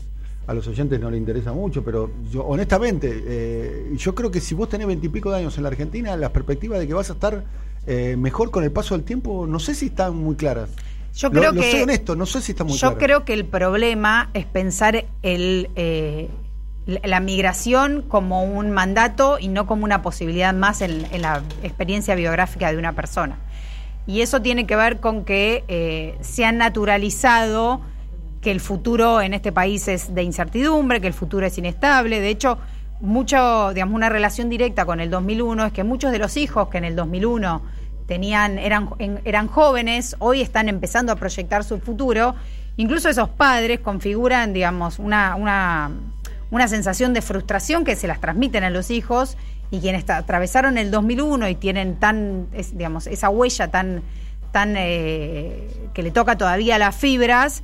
a 0.46 0.54
los 0.54 0.66
oyentes 0.68 1.00
no 1.00 1.10
le 1.10 1.16
interesa 1.16 1.52
mucho, 1.52 1.82
pero 1.84 2.10
yo 2.32 2.44
honestamente, 2.44 3.22
eh, 3.26 3.92
yo 3.96 4.14
creo 4.14 4.30
que 4.30 4.40
si 4.40 4.54
vos 4.54 4.68
tenés 4.68 4.86
veintipico 4.86 5.30
de 5.30 5.38
años 5.38 5.56
en 5.56 5.62
la 5.64 5.68
Argentina, 5.70 6.16
las 6.16 6.30
perspectivas 6.30 6.78
de 6.78 6.86
que 6.86 6.94
vas 6.94 7.10
a 7.10 7.14
estar 7.14 7.44
eh, 7.88 8.16
mejor 8.18 8.50
con 8.50 8.64
el 8.64 8.72
paso 8.72 8.94
del 8.96 9.04
tiempo, 9.04 9.46
no 9.46 9.58
sé 9.60 9.74
si 9.74 9.86
están 9.86 10.16
muy 10.16 10.34
claras. 10.34 10.70
Yo 11.16 11.30
creo 11.30 11.52
lo 11.52 11.60
que 11.60 11.70
soy 11.70 11.82
honesto, 11.82 12.14
no 12.14 12.26
sé 12.26 12.40
si 12.40 12.52
están 12.52 12.66
muy 12.66 12.76
yo 12.76 12.98
creo 12.98 13.24
que 13.24 13.32
el 13.32 13.46
problema 13.46 14.30
es 14.34 14.44
pensar 14.44 15.06
el 15.22 15.70
eh, 15.74 16.28
la 16.86 17.20
migración 17.20 18.02
como 18.02 18.44
un 18.44 18.70
mandato 18.70 19.38
y 19.40 19.48
no 19.48 19.66
como 19.66 19.84
una 19.84 20.02
posibilidad 20.02 20.54
más 20.54 20.82
en, 20.82 21.04
la 21.20 21.42
experiencia 21.62 22.14
biográfica 22.14 22.70
de 22.70 22.78
una 22.78 22.92
persona. 22.92 23.38
Y 24.06 24.20
eso 24.20 24.40
tiene 24.40 24.66
que 24.66 24.76
ver 24.76 25.00
con 25.00 25.24
que 25.24 25.64
eh, 25.66 26.16
se 26.20 26.44
han 26.44 26.58
naturalizado 26.58 27.80
que 28.40 28.52
el 28.52 28.60
futuro 28.60 29.20
en 29.20 29.34
este 29.34 29.50
país 29.50 29.88
es 29.88 30.14
de 30.14 30.22
incertidumbre, 30.22 31.00
que 31.00 31.08
el 31.08 31.12
futuro 31.12 31.44
es 31.44 31.58
inestable. 31.58 32.20
De 32.20 32.28
hecho, 32.28 32.58
mucho, 33.00 33.72
digamos, 33.74 33.96
una 33.96 34.08
relación 34.08 34.48
directa 34.48 34.86
con 34.86 35.00
el 35.00 35.10
2001 35.10 35.66
es 35.66 35.72
que 35.72 35.82
muchos 35.82 36.12
de 36.12 36.20
los 36.20 36.36
hijos 36.36 36.68
que 36.68 36.78
en 36.78 36.84
el 36.84 36.94
2001 36.94 37.62
tenían, 38.06 38.58
eran, 38.58 38.90
eran 39.24 39.48
jóvenes, 39.48 40.16
hoy 40.18 40.40
están 40.40 40.68
empezando 40.68 41.12
a 41.12 41.16
proyectar 41.16 41.64
su 41.64 41.78
futuro. 41.80 42.34
Incluso 42.76 43.08
esos 43.08 43.28
padres 43.28 43.80
configuran, 43.80 44.52
digamos, 44.52 44.98
una, 44.98 45.34
una 45.34 45.90
una 46.50 46.68
sensación 46.68 47.12
de 47.14 47.22
frustración 47.22 47.84
que 47.84 47.96
se 47.96 48.06
las 48.06 48.20
transmiten 48.20 48.64
a 48.64 48.70
los 48.70 48.90
hijos 48.90 49.36
y 49.70 49.80
quienes 49.80 50.08
atravesaron 50.08 50.78
el 50.78 50.90
2001 50.90 51.48
y 51.48 51.54
tienen 51.56 51.96
tan, 51.96 52.48
digamos, 52.72 53.06
esa 53.06 53.28
huella 53.28 53.68
tan, 53.68 54.02
tan 54.52 54.74
eh, 54.76 55.68
que 55.92 56.02
le 56.02 56.10
toca 56.10 56.36
todavía 56.36 56.78
las 56.78 56.94
fibras, 56.94 57.62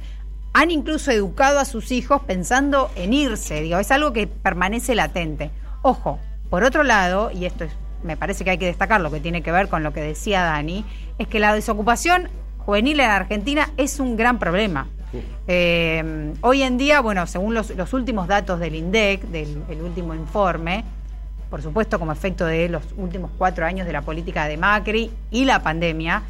han 0.53 0.71
incluso 0.71 1.11
educado 1.11 1.61
a 1.61 1.65
sus 1.65 1.93
hijos 1.93 2.23
pensando 2.23 2.91
en 2.97 3.13
irse, 3.13 3.63
digo, 3.63 3.79
es 3.79 3.91
algo 3.91 4.13
que 4.13 4.27
permanece 4.27 4.95
latente. 4.95 5.51
Ojo, 5.83 6.19
por 6.51 6.65
otro 6.65 6.83
lado, 6.83 7.31
y 7.31 7.47
esto 7.47 7.65
es, 7.65 7.73
me 8.03 8.17
parece 8.17 8.45
que 8.45 8.51
hay 8.51 8.59
que 8.59 8.67
destacar 8.67 9.01
lo 9.01 9.11
que 9.11 9.21
tiene 9.21 9.43
que 9.43 9.53
ver 9.53 9.69
con 9.69 9.83
lo 9.83 9.93
que 9.93 10.01
decía 10.01 10.43
Dani, 10.43 10.85
es 11.19 11.29
que 11.29 11.39
la 11.39 11.55
desocupación 11.55 12.29
juvenil 12.59 13.01
en 13.01 13.11
Argentina 13.11 13.71
es 13.77 14.01
un 14.01 14.17
gran 14.17 14.39
problema. 14.39 14.89
Eh, 15.47 16.33
hoy 16.41 16.63
en 16.63 16.79
día, 16.79 17.01
bueno, 17.01 17.27
según 17.27 17.55
los, 17.55 17.93
últimos 17.93 18.29
datos 18.29 18.61
del 18.61 18.75
INDEC, 18.75 19.23
del 19.23 19.83
último 19.83 20.15
informe, 20.15 20.85
por 21.53 21.61
supuesto 21.61 21.99
como 21.99 22.13
efecto 22.13 22.47
de 22.47 22.71
los 22.71 22.83
últimos 22.97 23.31
cuatro 23.37 23.67
años 23.67 23.87
de 23.87 23.93
la 23.93 24.01
política 24.01 24.49
de 24.49 24.57
Macri 24.57 25.11
y 25.31 25.45
la 25.45 25.63
pandemia, 25.63 26.23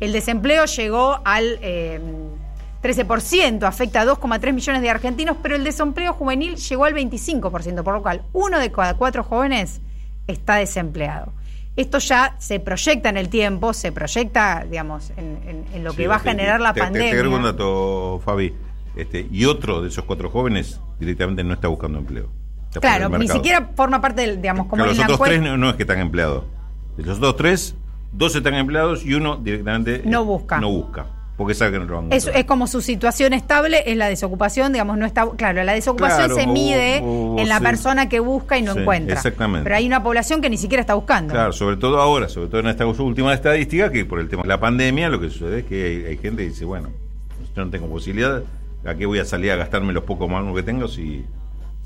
el 0.00 0.10
desempleo 0.10 0.64
llegó 0.64 1.20
al 1.22 1.60
13%, 1.60 3.62
eh, 3.62 3.66
afecta 3.66 4.00
a 4.00 4.06
2,3 4.06 4.54
millones 4.54 4.80
de 4.80 4.88
argentinos, 4.88 5.36
pero 5.42 5.54
el 5.54 5.64
desempleo 5.64 6.14
juvenil 6.14 6.56
llegó 6.56 6.86
al 6.86 6.94
25%, 6.94 7.82
por 7.82 7.92
lo 7.92 8.00
cual 8.00 8.22
uno 8.32 8.58
de 8.58 8.72
cada 8.72 8.94
cuatro 8.94 9.22
jóvenes 9.22 9.82
está 10.30 10.56
desempleado. 10.56 11.32
Esto 11.76 11.98
ya 11.98 12.34
se 12.38 12.60
proyecta 12.60 13.08
en 13.08 13.16
el 13.16 13.28
tiempo, 13.28 13.72
se 13.72 13.92
proyecta, 13.92 14.66
digamos, 14.68 15.12
en, 15.16 15.84
lo 15.84 15.94
que 15.94 16.08
va 16.08 16.16
a 16.16 16.18
generar 16.18 16.60
la 16.60 16.74
pandemia. 16.74 17.10
Te, 17.10 17.22
te 17.22 17.28
un 17.28 17.42
dato, 17.42 18.20
Fabi. 18.24 18.54
Este, 18.96 19.26
y 19.30 19.44
otro 19.44 19.80
de 19.80 19.88
esos 19.88 20.04
cuatro 20.04 20.30
jóvenes 20.30 20.80
directamente 20.98 21.44
no 21.44 21.54
está 21.54 21.68
buscando 21.68 21.98
empleo. 21.98 22.28
claro, 22.80 23.08
ni 23.10 23.28
siquiera 23.28 23.70
forma 23.74 24.00
parte 24.00 24.22
del, 24.22 24.42
digamos, 24.42 24.66
como 24.66 24.84
los 24.84 24.98
otros 24.98 25.20
tres 25.20 25.40
no, 25.40 25.70
es 25.70 25.76
que 25.76 25.84
están 25.84 26.00
empleados. 26.00 26.44
De 26.96 27.04
los 27.04 27.20
dos, 27.20 27.36
tres, 27.36 27.76
dos 28.12 28.34
están 28.34 28.54
empleados 28.54 29.04
y 29.06 29.14
uno 29.14 29.36
directamente 29.36 30.02
no 30.04 30.24
busca. 30.24 30.60
No 30.60 30.70
busca 30.70 31.19
porque 31.36 31.54
sabe 31.54 31.72
que 31.72 31.78
no 31.78 31.86
lo 31.86 31.96
van 31.96 32.12
a 32.12 32.16
es, 32.16 32.26
es, 32.26 32.44
como 32.44 32.66
su 32.66 32.82
situación 32.82 33.32
estable 33.32 33.82
es 33.86 33.96
la 33.96 34.08
desocupación, 34.08 34.72
digamos, 34.72 34.98
no 34.98 35.06
está. 35.06 35.26
Claro, 35.36 35.64
la 35.64 35.72
desocupación 35.72 36.34
se 36.34 36.46
mide 36.46 36.98
en 36.98 37.48
la 37.48 37.60
persona 37.60 38.08
que 38.08 38.20
busca 38.20 38.58
y 38.58 38.62
no 38.62 38.76
encuentra. 38.76 39.16
Exactamente. 39.16 39.64
Pero 39.64 39.76
hay 39.76 39.86
una 39.86 40.02
población 40.02 40.42
que 40.42 40.50
ni 40.50 40.58
siquiera 40.58 40.82
está 40.82 40.94
buscando. 40.94 41.32
Claro, 41.32 41.52
sobre 41.52 41.76
todo 41.76 41.98
ahora, 41.98 42.28
sobre 42.28 42.48
todo 42.48 42.60
en 42.60 42.66
esta 42.66 42.86
última 42.86 43.32
estadística, 43.32 43.90
que 43.90 44.04
por 44.04 44.20
el 44.20 44.28
tema 44.28 44.42
de 44.42 44.48
la 44.48 44.60
pandemia, 44.60 45.08
lo 45.08 45.18
que 45.18 45.30
sucede 45.30 45.60
es 45.60 45.64
que 45.64 46.06
hay, 46.08 46.18
gente 46.18 46.42
que 46.42 46.50
dice, 46.50 46.66
bueno, 46.66 46.90
yo 47.56 47.64
no 47.64 47.70
tengo 47.70 47.88
posibilidad, 47.88 48.42
¿a 48.84 48.94
qué 48.94 49.06
voy 49.06 49.18
a 49.18 49.24
salir 49.24 49.52
a 49.52 49.56
gastarme 49.56 49.92
los 49.92 50.04
pocos 50.04 50.28
más 50.28 50.44
que 50.54 50.62
tengo 50.62 50.88
si 50.88 51.24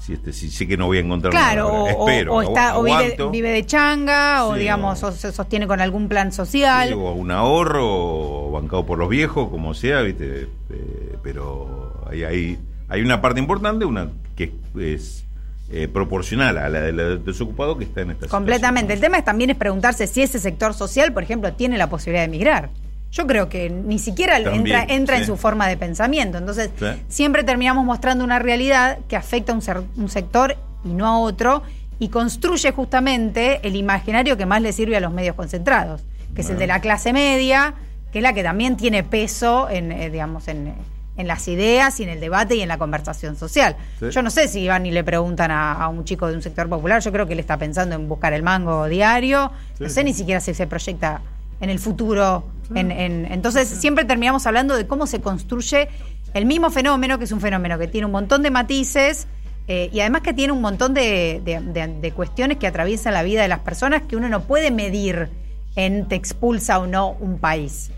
si, 0.04 0.12
este, 0.12 0.34
si 0.34 0.50
sé 0.50 0.68
que 0.68 0.76
no 0.76 0.84
voy 0.84 0.99
a 0.99 1.00
encontrar 1.00 1.30
claro, 1.30 1.66
o, 1.68 1.88
Espero, 1.88 2.34
o, 2.34 2.42
está, 2.42 2.78
o 2.78 2.82
vive, 2.82 3.49
de 3.49 3.64
changa, 3.64 4.44
o 4.44 4.54
digamos, 4.54 5.02
o, 5.02 5.11
se 5.12 5.32
sostiene 5.32 5.66
con 5.66 5.80
algún 5.80 6.08
plan 6.08 6.30
social. 6.30 6.92
o 6.92 7.12
un 7.12 7.30
ahorro, 7.30 8.49
o 8.49 8.50
bancado 8.50 8.84
por 8.84 8.99
los 8.99 9.08
viejos, 9.08 9.49
como 9.49 9.73
sea, 9.73 10.02
¿viste? 10.02 10.49
Eh, 10.68 11.16
pero 11.23 12.02
hay, 12.11 12.23
hay, 12.25 12.58
hay 12.88 13.00
una 13.00 13.23
parte 13.23 13.40
importante, 13.40 13.87
una 13.87 14.11
que 14.37 14.52
es 14.78 15.25
eh, 15.70 15.88
proporcional 15.88 16.58
a 16.58 16.68
la 16.68 16.82
del 16.82 17.25
desocupado 17.25 17.78
que 17.78 17.84
está 17.84 18.02
en 18.02 18.11
esta 18.11 18.28
Completamente. 18.28 18.92
El 18.92 19.00
tema 19.00 19.16
es, 19.16 19.25
también 19.25 19.49
es 19.49 19.56
preguntarse 19.56 20.06
si 20.06 20.20
ese 20.20 20.38
sector 20.38 20.75
social, 20.75 21.14
por 21.14 21.23
ejemplo, 21.23 21.54
tiene 21.54 21.78
la 21.78 21.88
posibilidad 21.88 22.20
de 22.20 22.26
emigrar 22.26 22.68
yo 23.14 23.28
creo 23.28 23.49
que 23.49 23.71
ni 23.71 24.00
siquiera 24.00 24.38
entra, 24.38 24.85
entra 24.88 25.18
en 25.18 25.25
su 25.25 25.37
forma 25.37 25.68
de 25.68 25.76
pensamiento. 25.76 26.37
Entonces, 26.37 26.71
siempre 27.09 27.44
terminamos 27.44 27.85
mostrando 27.85 28.25
una 28.25 28.40
realidad 28.40 28.99
que 29.09 29.14
afecta 29.14 29.52
a 29.52 29.54
un, 29.54 29.62
un 29.97 30.09
sector 30.09 30.56
y 30.85 30.88
no 30.88 31.06
a 31.06 31.18
otro 31.21 31.62
y 32.00 32.09
construye 32.09 32.73
justamente 32.73 33.61
el 33.62 33.76
imaginario 33.76 34.37
que 34.37 34.47
más 34.47 34.61
le 34.61 34.73
sirve 34.73 34.97
a 34.97 35.00
los 35.00 35.12
medios 35.12 35.37
concentrados, 35.37 36.02
que 36.35 36.40
es 36.40 36.50
el 36.50 36.59
de 36.59 36.66
la 36.66 36.80
clase 36.80 37.12
media, 37.12 37.75
que 38.12 38.18
es 38.18 38.23
la 38.25 38.33
que 38.33 38.42
también 38.42 38.76
tiene 38.76 39.04
peso 39.04 39.71
en, 39.71 39.92
eh, 39.92 40.11
digamos, 40.11 40.49
en, 40.49 40.75
las 41.16 41.47
ideas 41.47 42.00
y 42.00 42.02
en 42.02 42.09
el 42.09 42.18
debate 42.18 42.56
y 42.56 42.62
en 42.62 42.68
la 42.68 42.76
conversación 42.76 43.37
social. 43.37 43.76
Yo 44.11 44.21
no 44.23 44.30
sé 44.30 44.49
si 44.49 44.66
van 44.66 44.85
y 44.85 44.90
le 44.90 45.04
preguntan 45.04 45.52
a, 45.52 45.87
un 45.87 46.04
chico 46.04 46.26
de 46.26 46.35
un 46.35 46.42
sector 46.42 46.68
popular, 46.68 47.00
yo 47.00 47.12
creo 47.12 47.28
que 47.28 47.35
él 47.35 47.38
está 47.38 47.56
pensando 47.56 47.94
en 47.94 48.09
buscar 48.09 48.33
el 48.33 48.42
mango 48.42 48.88
diario, 48.88 49.52
no 49.78 49.88
sé 49.88 50.02
ni 50.02 50.12
siquiera 50.12 50.40
si 50.40 50.52
se 50.52 50.66
proyecta 50.66 51.23
en 51.61 51.70
el 51.70 51.78
futuro. 51.78 52.44
En, 52.75 52.90
entonces 52.90 53.68
siempre 53.68 54.04
terminamos 54.04 54.46
hablando 54.46 54.75
de 54.76 54.87
cómo 54.87 55.06
se 55.06 55.20
construye 55.20 55.88
el 56.32 56.46
mismo 56.46 56.70
fenómeno, 56.70 57.18
que 57.18 57.25
es 57.25 57.32
un 57.32 57.40
fenómeno 57.40 57.78
que 57.78 57.87
tiene 57.87 58.06
un 58.06 58.12
montón 58.12 58.42
de 58.42 58.50
matices 58.50 59.28
eh, 59.66 59.88
y 59.92 60.00
además 60.00 60.20
que 60.20 60.34
tiene 60.34 60.52
un 60.52 60.61
montón 60.61 60.92
de, 60.92 62.12
cuestiones 62.14 62.58
que 62.58 62.66
atraviesan 62.66 63.14
la 63.14 63.23
vida 63.23 63.42
de 63.42 63.49
las 63.49 63.61
personas 63.61 64.02
que 64.02 64.16
uno 64.16 64.28
no 64.28 64.42
puede 64.42 64.70
medir 64.70 65.30
en 65.76 66.06
te 66.06 66.14
expulsa 66.14 66.78
o 66.78 66.87
no 66.87 67.12
un 67.12 67.38
país. 67.38 67.90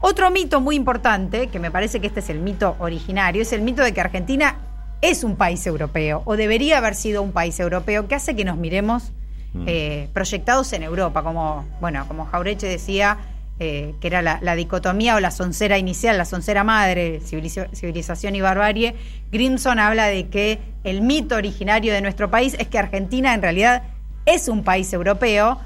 Otro 0.00 0.30
mito 0.30 0.60
muy 0.60 0.76
importante, 0.76 1.46
que 1.46 1.58
me 1.58 1.70
parece 1.70 2.00
que 2.00 2.08
este 2.08 2.20
es 2.20 2.30
el 2.30 2.40
mito 2.40 2.76
originario, 2.78 3.42
es 3.42 3.52
el 3.52 3.62
mito 3.62 3.82
de 3.82 3.94
que 3.94 4.00
Argentina 4.00 4.56
es 5.00 5.24
un 5.24 5.36
país 5.36 5.66
europeo 5.66 6.22
o 6.24 6.36
debería 6.36 6.78
haber 6.78 6.94
sido 6.94 7.22
un 7.22 7.32
país 7.32 7.58
europeo, 7.60 8.08
que 8.08 8.14
hace 8.14 8.34
que 8.34 8.44
nos 8.44 8.56
miremos 8.56 9.12
Mm. 9.54 9.64
Eh, 9.68 10.08
proyectados 10.12 10.72
en 10.72 10.82
Europa, 10.82 11.22
como, 11.22 11.64
bueno, 11.80 12.06
como 12.08 12.26
Jaureche 12.26 12.66
decía, 12.66 13.18
eh, 13.60 13.94
que 14.00 14.08
era 14.08 14.20
la, 14.20 14.56
dicotomía 14.56 15.14
o 15.14 15.20
la 15.20 15.30
soncera 15.30 15.78
inicial, 15.78 16.18
la 16.18 16.24
soncera 16.24 16.64
madre, 16.64 17.20
civilización 17.20 18.34
y 18.34 18.40
barbarie, 18.40 18.96
Grimson 19.30 19.78
habla 19.78 20.06
de 20.06 20.26
que 20.26 20.58
el 20.82 21.02
mito 21.02 21.36
originario 21.36 21.92
de 21.92 22.00
nuestro 22.00 22.30
país 22.32 22.56
es 22.58 22.66
que 22.66 22.78
Argentina 22.78 23.32
en 23.32 23.42
realidad 23.42 23.84
es 24.26 24.48
un 24.48 24.64
país 24.64 24.92
europeo 24.92 25.60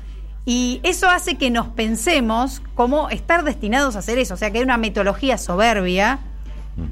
y 0.44 0.80
eso 0.82 1.08
hace 1.08 1.38
que 1.38 1.50
nos 1.50 1.68
pensemos 1.68 2.60
como 2.74 3.08
estar 3.08 3.42
destinados 3.42 3.96
a 3.96 4.00
hacer 4.00 4.18
eso, 4.18 4.34
o 4.34 4.36
sea 4.36 4.50
que 4.50 4.58
hay 4.58 4.64
una 4.64 4.76
metodología 4.76 5.38
soberbia 5.38 6.18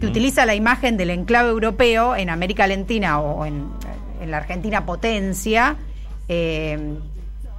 que 0.00 0.06
utiliza 0.06 0.46
la 0.46 0.54
imagen 0.54 0.96
del 0.96 1.10
enclave 1.10 1.50
europeo 1.50 2.16
en 2.16 2.30
América 2.30 2.66
Latina 2.66 3.20
o 3.20 3.44
en 3.44 3.70
la 4.26 4.38
Argentina 4.38 4.84
potencia 4.84 5.76
eh, 6.28 6.96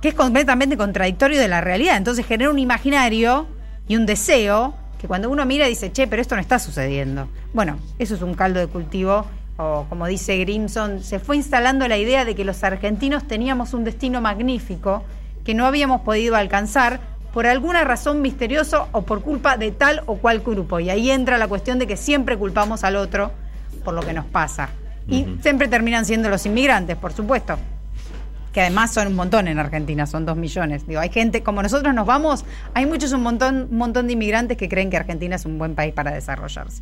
que 0.01 0.09
es 0.09 0.13
completamente 0.13 0.77
contradictorio 0.77 1.39
de 1.39 1.47
la 1.47 1.62
realidad. 1.62 1.97
Entonces 1.97 2.25
genera 2.25 2.51
un 2.51 2.59
imaginario 2.59 3.47
y 3.88 3.95
un 3.95 4.05
deseo 4.05 4.75
que 5.00 5.07
cuando 5.07 5.29
uno 5.29 5.45
mira 5.45 5.67
dice, 5.67 5.91
che, 5.91 6.07
pero 6.07 6.21
esto 6.21 6.36
no 6.36 6.41
está 6.41 6.59
sucediendo. 6.59 7.27
Bueno, 7.53 7.77
eso 8.00 8.15
es 8.15 8.21
un 8.21 8.33
caldo 8.33 8.59
de 8.59 8.67
cultivo, 8.67 9.25
o 9.57 9.86
como 9.89 10.07
dice 10.07 10.38
Grimson, 10.38 11.03
se 11.03 11.19
fue 11.19 11.36
instalando 11.36 11.88
la 11.88 11.97
idea 11.97 12.25
de 12.25 12.36
que 12.36 12.43
los 12.43 12.63
argentinos 12.63 13.27
teníamos 13.27 13.74
un 13.74 13.83
destino 13.83 14.21
magnífico 14.21 15.03
que 15.43 15.53
no 15.53 15.65
habíamos 15.65 16.01
podido 16.01 16.36
alcanzar 16.36 17.00
por 17.31 17.45
alguna 17.45 17.83
razón 17.83 18.21
misteriosa 18.21 18.88
o 18.91 19.03
por 19.03 19.21
culpa 19.21 19.57
de 19.57 19.71
tal 19.71 20.01
o 20.07 20.17
cual 20.17 20.39
grupo. 20.39 20.79
Y 20.79 20.89
ahí 20.89 21.12
entra 21.12 21.38
la 21.38 21.47
cuestión 21.47 21.77
de 21.77 21.86
que 21.86 21.95
siempre 21.95 22.36
culpamos 22.38 22.83
al 22.83 22.95
otro 22.95 23.31
por 23.83 23.93
lo 23.93 24.01
que 24.01 24.13
nos 24.13 24.25
pasa. 24.25 24.69
Y 25.07 25.25
siempre 25.41 25.67
terminan 25.69 26.05
siendo 26.05 26.27
los 26.29 26.45
inmigrantes, 26.45 26.97
por 26.97 27.13
supuesto 27.13 27.57
que 28.54 28.62
además 28.62 28.94
son 28.94 29.08
un 29.08 29.16
montón 29.16 29.48
en 29.48 29.60
Argentina, 29.60 30.06
son 30.06 30.25
dos 30.25 30.38
millones. 30.38 30.88
Digo, 30.88 31.00
hay 31.00 31.10
gente, 31.10 31.44
como 31.44 31.62
nosotros 31.62 31.94
nos 31.94 32.06
vamos, 32.06 32.46
hay 32.74 32.86
muchos, 32.86 33.12
un 33.12 33.22
montón, 33.22 33.68
un 33.70 33.77
montón 33.77 34.08
de 34.08 34.13
inmigrantes 34.13 34.58
que 34.58 34.68
creen 34.70 34.89
que 34.89 34.98
Argentina 34.98 35.36
es 35.36 35.46
un 35.46 35.58
buen 35.58 35.75
país 35.75 35.94
para 35.94 36.12
desarrollarse. 36.12 36.82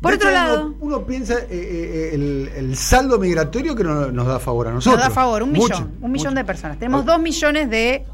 Por 0.00 0.14
otro 0.14 0.30
lado. 0.30 0.74
Uno, 0.80 1.04
piensa 1.04 1.34
eh, 1.34 2.10
eh, 2.14 2.54
el, 2.56 2.74
saldo 2.76 3.18
migratorio 3.18 3.76
que 3.76 3.84
nos 3.84 4.26
da 4.26 4.38
favor 4.38 4.68
a 4.68 4.72
nosotros. 4.72 4.98
Nos 4.98 5.08
da 5.08 5.14
favor, 5.14 5.42
un 5.42 5.52
millón, 5.52 5.92
un 6.00 6.10
millón 6.10 6.34
de 6.34 6.44
personas. 6.44 6.78
Tenemos 6.78 7.04
dos 7.04 7.20
millones 7.20 7.68
de 7.68 8.04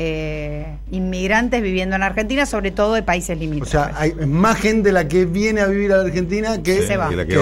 eh, 0.00 0.78
inmigrantes 0.92 1.60
viviendo 1.60 1.96
en 1.96 2.04
Argentina, 2.04 2.46
sobre 2.46 2.70
todo 2.70 2.94
de 2.94 3.02
países 3.02 3.36
limítrofes. 3.36 3.74
O 3.74 3.84
sea, 3.84 3.92
hay 3.96 4.14
más 4.14 4.56
gente 4.58 4.92
la 4.92 5.08
que 5.08 5.24
viene 5.24 5.60
a 5.60 5.66
vivir 5.66 5.92
a 5.92 5.96
la 5.96 6.02
Argentina 6.04 6.62
que, 6.62 6.86
se 6.86 6.96
va. 6.96 7.08
que 7.08 7.16
la 7.16 7.26
que, 7.26 7.32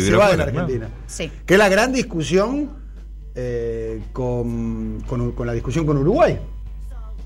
se 0.00 0.16
va 0.16 0.30
de 0.30 0.36
la 0.38 0.44
Argentina. 0.44 0.88
Sí. 1.06 1.30
Que 1.44 1.54
es 1.54 1.58
la 1.58 1.68
gran 1.68 1.92
discusión 1.92 2.70
eh, 3.34 4.00
con, 4.12 5.02
con, 5.06 5.46
la 5.46 5.52
discusión 5.52 5.86
con 5.86 5.96
Uruguay. 5.98 6.38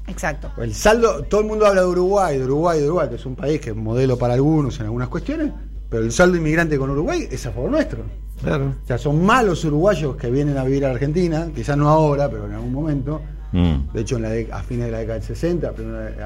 Exacto. 0.06 0.50
El 0.58 0.75
saldo, 0.75 1.23
todo 1.25 1.40
el 1.40 1.46
mundo 1.46 1.66
habla 1.66 1.80
de 1.82 1.87
Uruguay, 1.88 2.38
de 2.38 2.44
Uruguay, 2.44 2.78
de 2.80 2.87
Uruguay, 2.87 3.08
que 3.08 3.14
es 3.14 3.26
un 3.26 3.34
país 3.37 3.61
que 3.61 3.70
es 3.70 3.76
modelo 3.76 4.18
para 4.18 4.34
algunos 4.34 4.78
en 4.80 4.87
algunas 4.87 5.08
cuestiones, 5.08 5.50
pero 5.88 6.02
el 6.04 6.12
saldo 6.12 6.37
inmigrante 6.37 6.76
con 6.78 6.90
Uruguay 6.90 7.26
es 7.30 7.46
a 7.46 7.52
favor 7.52 7.70
nuestro. 7.70 8.00
Claro. 8.42 8.75
O 8.84 8.87
sea, 8.87 8.99
son 8.99 9.25
malos 9.25 9.64
uruguayos 9.64 10.16
que 10.16 10.30
vienen 10.30 10.58
a 10.58 10.64
vivir 10.64 10.84
a 10.84 10.90
Argentina, 10.90 11.49
quizás 11.54 11.78
no 11.78 11.88
ahora, 11.88 12.28
pero 12.28 12.46
en 12.46 12.52
algún 12.52 12.73
momento. 12.73 13.23
Mm. 13.52 13.92
De 13.94 14.00
hecho, 14.00 14.16
en 14.16 14.23
la 14.23 14.30
de- 14.30 14.49
a 14.52 14.62
fines 14.64 14.87
de 14.87 14.90
la 14.90 14.99
década 14.99 15.14
del 15.20 15.26
60, 15.28 15.68
a 15.68 15.70
a 15.70 15.75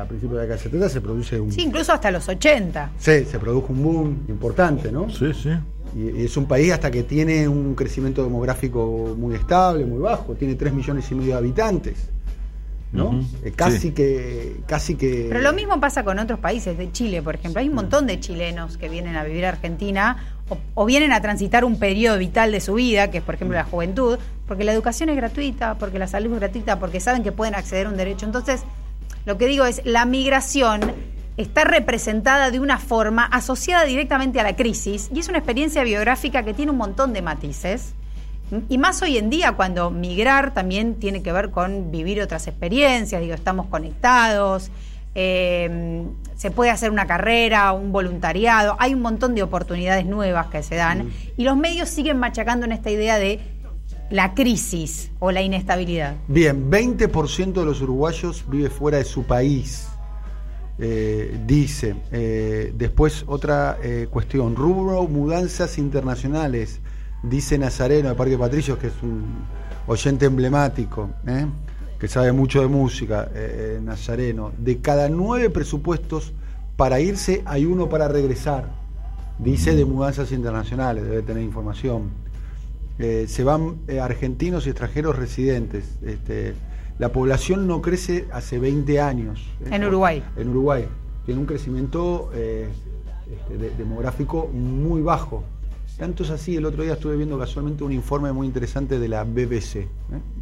principios 0.09 0.33
de 0.33 0.37
la 0.37 0.43
década 0.43 0.55
del 0.55 0.59
70, 0.61 0.89
se 0.89 1.01
produce 1.03 1.39
un. 1.39 1.53
Sí, 1.53 1.61
incluso 1.61 1.93
hasta 1.93 2.11
los 2.11 2.27
80. 2.27 2.93
Sí, 2.99 3.25
se 3.27 3.39
produjo 3.39 3.73
un 3.75 3.83
boom 3.83 4.19
importante, 4.29 4.91
¿no? 4.91 5.11
Sí, 5.11 5.33
sí. 5.35 5.51
Y, 5.99 6.25
es 6.25 6.37
un 6.37 6.47
país 6.47 6.73
hasta 6.73 6.91
que 6.91 7.03
tiene 7.03 7.49
un 7.49 7.75
crecimiento 7.75 8.23
demográfico 8.23 9.15
muy 9.19 9.35
estable, 9.35 9.85
muy 9.85 9.99
bajo, 9.99 10.35
tiene 10.35 10.55
3 10.55 10.73
millones 10.73 11.11
y 11.11 11.15
medio 11.15 11.33
de 11.33 11.39
habitantes. 11.39 12.09
¿no? 12.91 13.21
Eh, 13.45 13.53
casi 13.55 13.79
Sí. 13.79 13.91
que 13.93 14.61
casi 14.67 14.95
que 14.95 15.27
Pero 15.29 15.43
lo 15.43 15.53
mismo 15.53 15.79
pasa 15.79 16.05
con 16.05 16.19
otros 16.19 16.39
países, 16.39 16.79
de 16.79 16.91
Chile, 16.91 17.21
por 17.21 17.35
ejemplo. 17.35 17.61
Hay 17.61 17.69
un 17.69 17.75
montón 17.75 18.07
de 18.07 18.19
chilenos 18.19 18.79
que 18.79 18.89
vienen 18.89 19.15
a 19.15 19.25
vivir 19.25 19.45
a 19.45 19.51
Argentina 19.51 20.17
o, 20.49 20.57
o 20.75 20.87
vienen 20.87 21.13
a 21.13 21.21
transitar 21.21 21.67
un 21.67 21.79
periodo 21.79 22.17
vital 22.17 22.51
de 22.51 22.61
su 22.61 22.75
vida, 22.75 23.11
que 23.11 23.19
es, 23.19 23.25
por 23.25 23.35
ejemplo, 23.35 23.57
la 23.57 23.65
juventud, 23.65 24.19
porque 24.47 24.65
la 24.65 24.73
educación 24.73 25.11
es 25.11 25.17
gratuita, 25.17 25.77
porque 25.77 25.99
la 25.99 26.07
salud 26.07 26.33
es 26.33 26.41
gratuita, 26.41 26.79
porque 26.79 26.99
saben 27.01 27.23
que 27.23 27.31
pueden 27.31 27.55
acceder 27.55 27.87
a 27.87 27.91
un 27.91 27.99
derecho. 27.99 28.25
Entonces, 28.25 28.63
lo 29.27 29.37
que 29.37 29.47
digo 29.47 29.67
es, 29.67 29.83
la 29.85 30.07
migración 30.07 30.81
está 31.39 31.65
representada 31.65 32.51
de 32.51 32.61
una 32.61 32.79
forma 32.79 33.25
asociada 33.25 33.85
directamente 33.85 34.41
a 34.41 34.43
la 34.43 34.57
crisis 34.57 35.09
y 35.15 35.21
es 35.21 35.29
una 35.29 35.39
experiencia 35.39 35.85
biográfica 35.85 36.43
que 36.43 36.53
tiene 36.53 36.73
un 36.73 36.79
montón 36.79 37.13
de 37.13 37.23
matices. 37.23 37.95
Y 38.69 38.79
más 38.79 39.03
hoy 39.03 39.19
en 39.19 39.31
día, 39.31 39.53
cuando 39.53 39.91
migrar 39.91 40.53
también 40.53 40.95
tiene 40.95 41.23
que 41.23 41.33
ver 41.33 41.51
con 41.51 41.91
vivir 41.91 42.21
otras 42.21 42.47
experiencias, 42.49 43.21
digo, 43.21 43.35
estamos 43.35 43.67
conectados, 43.67 44.71
eh, 45.15 46.03
se 46.35 46.51
puede 46.51 46.71
hacer 46.71 46.91
una 46.91 47.07
carrera, 47.07 47.73
un 47.73 47.93
voluntariado, 47.93 48.77
hay 48.79 48.95
un 48.95 49.03
montón 49.03 49.35
de 49.35 49.43
oportunidades 49.43 50.07
nuevas 50.07 50.49
que 50.49 50.63
se 50.63 50.75
dan 50.75 51.13
y 51.37 51.45
los 51.45 51.57
medios 51.57 51.89
siguen 51.89 52.19
machacando 52.19 52.67
en 52.67 52.73
esta 52.73 52.91
idea 52.91 53.19
de 53.19 53.41
la 54.11 54.35
crisis 54.35 55.11
o 55.21 55.31
la 55.31 55.43
inestabilidad. 55.43 56.17
Bien, 56.27 56.71
20% 56.71 57.53
de 57.53 57.65
los 57.65 57.81
uruguayos 57.81 58.45
vive 58.49 58.71
fuera 58.71 58.99
de 58.99 59.05
su 59.05 59.25
país. 59.25 59.89
Eh, 60.79 61.41
dice. 61.45 61.97
Eh, 62.13 62.73
después 62.77 63.25
otra 63.27 63.79
eh, 63.83 64.07
cuestión. 64.11 64.55
Rubro 64.55 65.07
mudanzas 65.09 65.79
internacionales. 65.79 66.81
Dice 67.23 67.59
Nazareno 67.59 68.11
de 68.11 68.15
Parque 68.15 68.39
Patricios, 68.39 68.79
que 68.79 68.89
es 68.89 69.03
un 69.03 69.25
oyente 69.89 70.27
emblemático, 70.27 71.11
que 71.99 72.07
sabe 72.07 72.31
mucho 72.31 72.61
de 72.61 72.69
música, 72.69 73.29
Nazareno. 73.83 74.53
De 74.57 74.79
cada 74.79 75.09
nueve 75.09 75.51
presupuestos 75.51 76.33
para 76.77 77.01
irse, 77.01 77.43
hay 77.45 77.65
uno 77.65 77.89
para 77.89 78.07
regresar. 78.07 78.69
Dice 79.41 79.75
de 79.75 79.85
mudanzas 79.85 80.31
internacionales, 80.31 81.03
debe 81.03 81.23
tener 81.23 81.43
información. 81.43 82.11
Se 82.99 83.43
van 83.43 83.79
argentinos 84.01 84.69
y 84.69 84.71
extranjeros 84.71 85.17
residentes. 85.17 85.87
Este, 86.05 86.55
la 86.99 87.11
población 87.13 87.67
no 87.67 87.81
crece 87.81 88.27
hace 88.33 88.59
20 88.59 89.01
años. 89.01 89.47
¿eh? 89.65 89.69
En 89.73 89.85
Uruguay. 89.85 90.23
En 90.37 90.49
Uruguay. 90.49 90.87
Tiene 91.25 91.41
un 91.41 91.47
crecimiento 91.47 92.31
eh, 92.35 92.69
este, 93.31 93.57
de- 93.59 93.71
demográfico 93.77 94.49
muy 94.53 95.01
bajo. 95.03 95.45
Tanto 95.99 96.23
es 96.23 96.31
así, 96.31 96.55
el 96.57 96.65
otro 96.65 96.83
día 96.85 96.93
estuve 96.95 97.17
viendo 97.17 97.39
casualmente 97.39 97.83
un 97.83 97.93
informe 97.93 98.33
muy 98.33 98.47
interesante 98.47 98.99
de 99.01 99.09
la 99.09 99.25
BBC, 99.25 99.77
¿eh? 99.77 99.89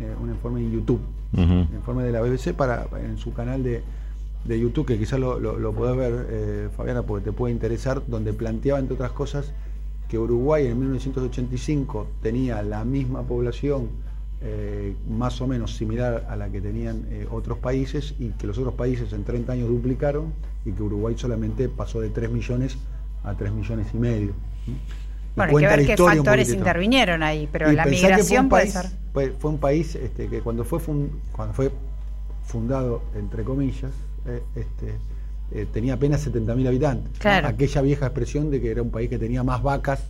Eh, 0.00 0.14
un 0.22 0.28
informe 0.28 0.60
en 0.60 0.70
YouTube, 0.70 1.00
un 1.34 1.68
informe 1.74 2.04
de 2.04 2.12
la 2.12 2.20
BBC 2.20 2.52
para, 2.54 2.86
en 3.02 3.16
su 3.16 3.32
canal 3.32 3.62
de, 3.62 3.82
de 4.44 4.60
YouTube, 4.60 4.84
que 4.86 4.98
quizás 4.98 5.18
lo, 5.18 5.40
lo, 5.40 5.58
lo 5.58 5.72
podés 5.72 5.96
ver, 5.96 6.26
eh, 6.28 6.68
Fabiana, 6.76 7.02
porque 7.04 7.24
te 7.24 7.32
puede 7.32 7.54
interesar, 7.54 8.02
donde 8.06 8.34
planteaba, 8.34 8.78
entre 8.78 8.94
otras 8.96 9.12
cosas, 9.12 9.50
que 10.10 10.18
Uruguay 10.18 10.66
en 10.66 10.78
1985 10.78 12.06
tenía 12.22 12.62
la 12.62 12.84
misma 12.84 13.22
población, 13.22 13.88
eh, 14.48 14.94
más 15.08 15.40
o 15.40 15.46
menos 15.48 15.74
similar 15.76 16.24
a 16.30 16.36
la 16.36 16.48
que 16.48 16.60
tenían 16.60 17.04
eh, 17.10 17.26
otros 17.30 17.58
países, 17.58 18.14
y 18.20 18.28
que 18.30 18.46
los 18.46 18.56
otros 18.58 18.74
países 18.74 19.12
en 19.12 19.24
30 19.24 19.52
años 19.52 19.68
duplicaron, 19.68 20.32
y 20.64 20.70
que 20.70 20.82
Uruguay 20.82 21.14
solamente 21.18 21.68
pasó 21.68 22.00
de 22.00 22.10
3 22.10 22.30
millones 22.30 22.76
a 23.24 23.34
3 23.34 23.52
millones 23.52 23.88
y 23.92 23.96
medio. 23.98 24.32
Y 24.68 24.72
Bueno, 25.34 25.58
hay 25.58 25.64
que 25.64 25.76
ver 25.76 25.86
qué 25.86 25.96
factores 25.96 26.48
intervinieron 26.58 27.22
ahí, 27.24 27.48
pero 27.50 27.72
Y 27.72 27.76
la 27.76 27.86
migración 27.86 28.48
puede 28.48 28.68
ser. 28.68 28.86
Fue, 29.12 29.30
fue 29.38 29.50
un 29.50 29.58
país 29.58 29.94
este, 29.96 30.28
que 30.28 30.40
cuando 30.40 30.64
fue, 30.64 30.78
fun- 30.78 31.10
cuando 31.32 31.52
fue 31.54 31.70
fundado, 32.44 33.02
entre 33.16 33.42
comillas, 33.42 33.90
eh, 34.26 34.42
este, 34.54 35.66
tenía 35.72 35.94
apenas 35.94 36.26
70.000 36.26 36.68
habitantes. 36.68 37.12
¿no? 37.12 37.18
Claro. 37.18 37.48
Aquella 37.48 37.82
vieja 37.82 38.06
expresión 38.06 38.50
de 38.50 38.60
que 38.60 38.70
era 38.70 38.82
un 38.82 38.90
país 38.90 39.08
que 39.10 39.18
tenía 39.18 39.42
más 39.42 39.62
vacas 39.62 40.04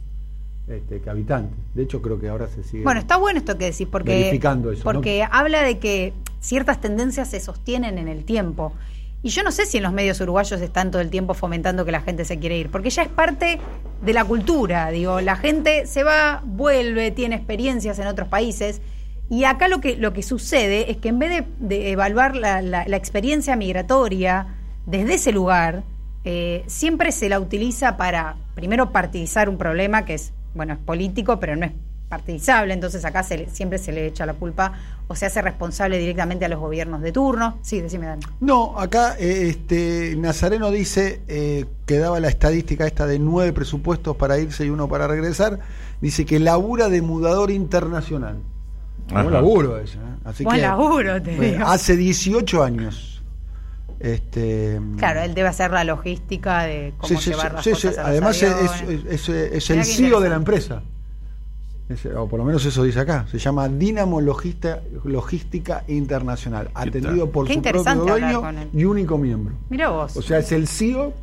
este, 0.68 1.00
que 1.00 1.10
habitantes. 1.10 1.56
De 1.74 1.82
hecho, 1.82 2.02
creo 2.02 2.18
que 2.18 2.28
ahora 2.28 2.48
se 2.48 2.62
sigue. 2.64 2.82
Bueno, 2.84 3.00
está 3.00 3.16
bueno 3.16 3.38
esto 3.38 3.56
que 3.58 3.66
decís, 3.66 3.86
porque, 3.90 4.10
Verificando 4.16 4.72
eso, 4.72 4.82
porque 4.84 5.24
habla 5.30 5.62
de 5.62 5.78
que 5.78 6.12
ciertas 6.40 6.80
tendencias 6.80 7.28
se 7.30 7.40
sostienen 7.40 7.98
en 7.98 8.08
el 8.08 8.24
tiempo. 8.24 8.72
Y 9.22 9.30
yo 9.30 9.42
no 9.42 9.50
sé 9.50 9.66
si 9.66 9.78
en 9.78 9.82
los 9.82 9.92
medios 9.92 10.20
uruguayos 10.20 10.60
están 10.60 10.90
todo 10.90 11.02
el 11.02 11.10
tiempo 11.10 11.34
fomentando 11.34 11.84
que 11.84 11.90
la 11.92 12.00
gente 12.00 12.24
se 12.24 12.38
quiere 12.38 12.58
ir, 12.58 12.70
porque 12.70 12.90
ya 12.90 13.02
es 13.02 13.08
parte 13.08 13.58
de 14.02 14.12
la 14.12 14.24
cultura. 14.24 14.90
Digo, 14.90 15.20
la 15.20 15.36
gente 15.36 15.86
se 15.86 16.04
va, 16.04 16.42
vuelve, 16.44 17.10
tiene 17.10 17.34
experiencias 17.36 17.98
en 17.98 18.06
otros 18.06 18.28
países. 18.28 18.80
Y 19.28 19.42
acá 19.44 19.66
lo 19.66 19.80
que, 19.80 19.96
lo 19.96 20.12
que 20.12 20.22
sucede 20.22 20.90
es 20.92 20.98
que 20.98 21.08
en 21.08 21.18
vez 21.18 21.30
de, 21.30 21.44
de 21.66 21.90
evaluar 21.90 22.36
la, 22.36 22.62
la- 22.62 22.86
la 22.86 22.96
experiencia 22.96 23.56
migratoria 23.56 24.46
desde 24.84 25.14
ese 25.14 25.32
lugar, 25.32 25.82
eh, 26.24 26.62
siempre 26.68 27.10
se 27.10 27.28
la 27.28 27.40
utiliza 27.40 27.96
para, 27.96 28.36
primero, 28.54 28.92
partidizar 28.92 29.48
un 29.48 29.58
problema 29.58 30.04
que 30.04 30.14
es, 30.14 30.32
bueno, 30.56 30.72
es 30.72 30.78
político, 30.80 31.38
pero 31.38 31.54
no 31.54 31.66
es 31.66 31.72
partidizable, 32.08 32.72
entonces 32.72 33.04
acá 33.04 33.22
se 33.22 33.48
siempre 33.50 33.78
se 33.78 33.92
le 33.92 34.06
echa 34.06 34.26
la 34.26 34.34
culpa 34.34 34.72
o 35.08 35.16
se 35.16 35.26
hace 35.26 35.42
responsable 35.42 35.98
directamente 35.98 36.44
a 36.44 36.48
los 36.48 36.60
gobiernos 36.60 37.02
de 37.02 37.12
turno. 37.12 37.58
Sí, 37.62 37.80
decime, 37.80 38.06
Dani. 38.06 38.22
No, 38.40 38.78
acá 38.78 39.16
eh, 39.18 39.48
este, 39.48 40.14
Nazareno 40.16 40.70
dice 40.70 41.20
eh, 41.28 41.66
que 41.84 41.98
daba 41.98 42.20
la 42.20 42.28
estadística 42.28 42.86
esta 42.86 43.06
de 43.06 43.18
nueve 43.18 43.52
presupuestos 43.52 44.16
para 44.16 44.38
irse 44.38 44.64
y 44.66 44.70
uno 44.70 44.88
para 44.88 45.06
regresar. 45.06 45.58
Dice 46.00 46.24
que 46.24 46.38
labura 46.38 46.88
de 46.88 47.02
mudador 47.02 47.50
internacional. 47.50 48.38
Buen 49.10 49.32
laburo 49.32 49.78
eso. 49.78 49.98
¿eh? 49.98 50.16
Así 50.24 50.44
Buen 50.44 50.56
que, 50.56 50.62
laburo, 50.62 51.22
te 51.22 51.38
digo. 51.38 51.66
Hace 51.66 51.96
18 51.96 52.62
años. 52.62 53.15
Este, 54.00 54.80
Claro, 54.98 55.20
él 55.22 55.34
debe 55.34 55.48
hacer 55.48 55.70
la 55.70 55.84
logística 55.84 56.62
de 56.64 56.92
cómo 56.98 57.18
sí, 57.20 57.30
llevar 57.30 57.48
sí, 57.48 57.54
las 57.54 57.64
sí, 57.64 57.70
cosas 57.70 57.94
sí. 57.94 57.98
a 57.98 58.02
los 58.02 58.10
Además 58.10 58.42
es, 58.42 58.52
aviones. 58.52 58.82
es- 59.06 59.28
es- 59.28 59.28
es 59.52 59.70
Mirá 59.70 59.80
el 59.82 59.86
CEO 59.86 60.20
de 60.20 60.28
la 60.28 60.36
empresa. 60.36 60.82
Es- 61.88 62.04
o 62.06 62.26
por 62.28 62.38
lo 62.40 62.44
menos 62.44 62.64
eso 62.66 62.82
dice 62.82 63.00
acá. 63.00 63.26
Se 63.30 63.38
llama 63.38 63.68
Dinamo 63.68 64.20
Logista- 64.20 64.80
Logística 65.04 65.84
Internacional. 65.88 66.68
Atendido 66.74 67.30
por 67.30 67.46
Qué 67.46 67.54
su 67.54 67.62
propio 67.62 67.94
dueño 67.94 68.42
y 68.72 68.84
único 68.84 69.16
miembro. 69.18 69.54
Mira 69.70 69.88
vos. 69.90 70.16
O 70.16 70.22
sea, 70.22 70.38
es 70.38 70.50
el 70.52 70.66
CEO, 70.68 71.14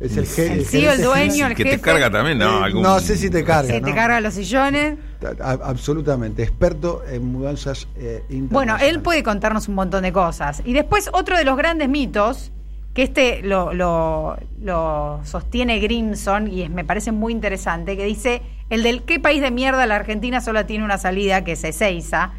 es 0.00 0.16
el, 0.16 0.26
je- 0.26 0.52
El 0.52 0.64
CEO, 0.66 0.92
el 0.92 1.02
dueño, 1.02 1.46
el 1.46 1.54
que 1.54 1.64
te 1.64 1.70
jefe. 1.72 1.82
carga 1.82 2.10
también, 2.10 2.38
¿no? 2.38 2.62
Algún- 2.64 2.82
no 2.82 2.98
sé 3.00 3.16
si 3.16 3.28
te 3.30 3.44
carga. 3.44 3.72
Se 3.74 3.80
te 3.80 3.94
carga 3.94 4.20
los 4.20 4.34
sillones. 4.34 4.96
A- 5.42 5.58
absolutamente, 5.64 6.42
experto 6.42 7.02
en 7.08 7.26
mudanzas 7.26 7.86
eh, 7.96 8.22
Bueno, 8.30 8.76
él 8.80 9.00
puede 9.00 9.22
contarnos 9.22 9.68
un 9.68 9.74
montón 9.74 10.02
de 10.02 10.12
cosas. 10.12 10.62
Y 10.64 10.72
después 10.72 11.10
otro 11.12 11.36
de 11.36 11.44
los 11.44 11.56
grandes 11.58 11.88
mitos, 11.90 12.50
que 12.94 13.02
este 13.04 13.42
lo, 13.42 13.72
lo, 13.74 14.36
lo 14.62 15.20
sostiene 15.24 15.78
Grimson 15.78 16.48
y 16.50 16.62
es, 16.62 16.70
me 16.70 16.84
parece 16.84 17.12
muy 17.12 17.32
interesante, 17.32 17.96
que 17.96 18.04
dice, 18.04 18.42
el 18.70 18.82
del 18.82 19.02
qué 19.02 19.20
país 19.20 19.42
de 19.42 19.50
mierda 19.50 19.84
la 19.86 19.96
Argentina 19.96 20.40
solo 20.40 20.64
tiene 20.66 20.84
una 20.84 20.96
salida, 20.98 21.44
que 21.44 21.52
es 21.52 21.62
Ezeiza. 21.64 22.32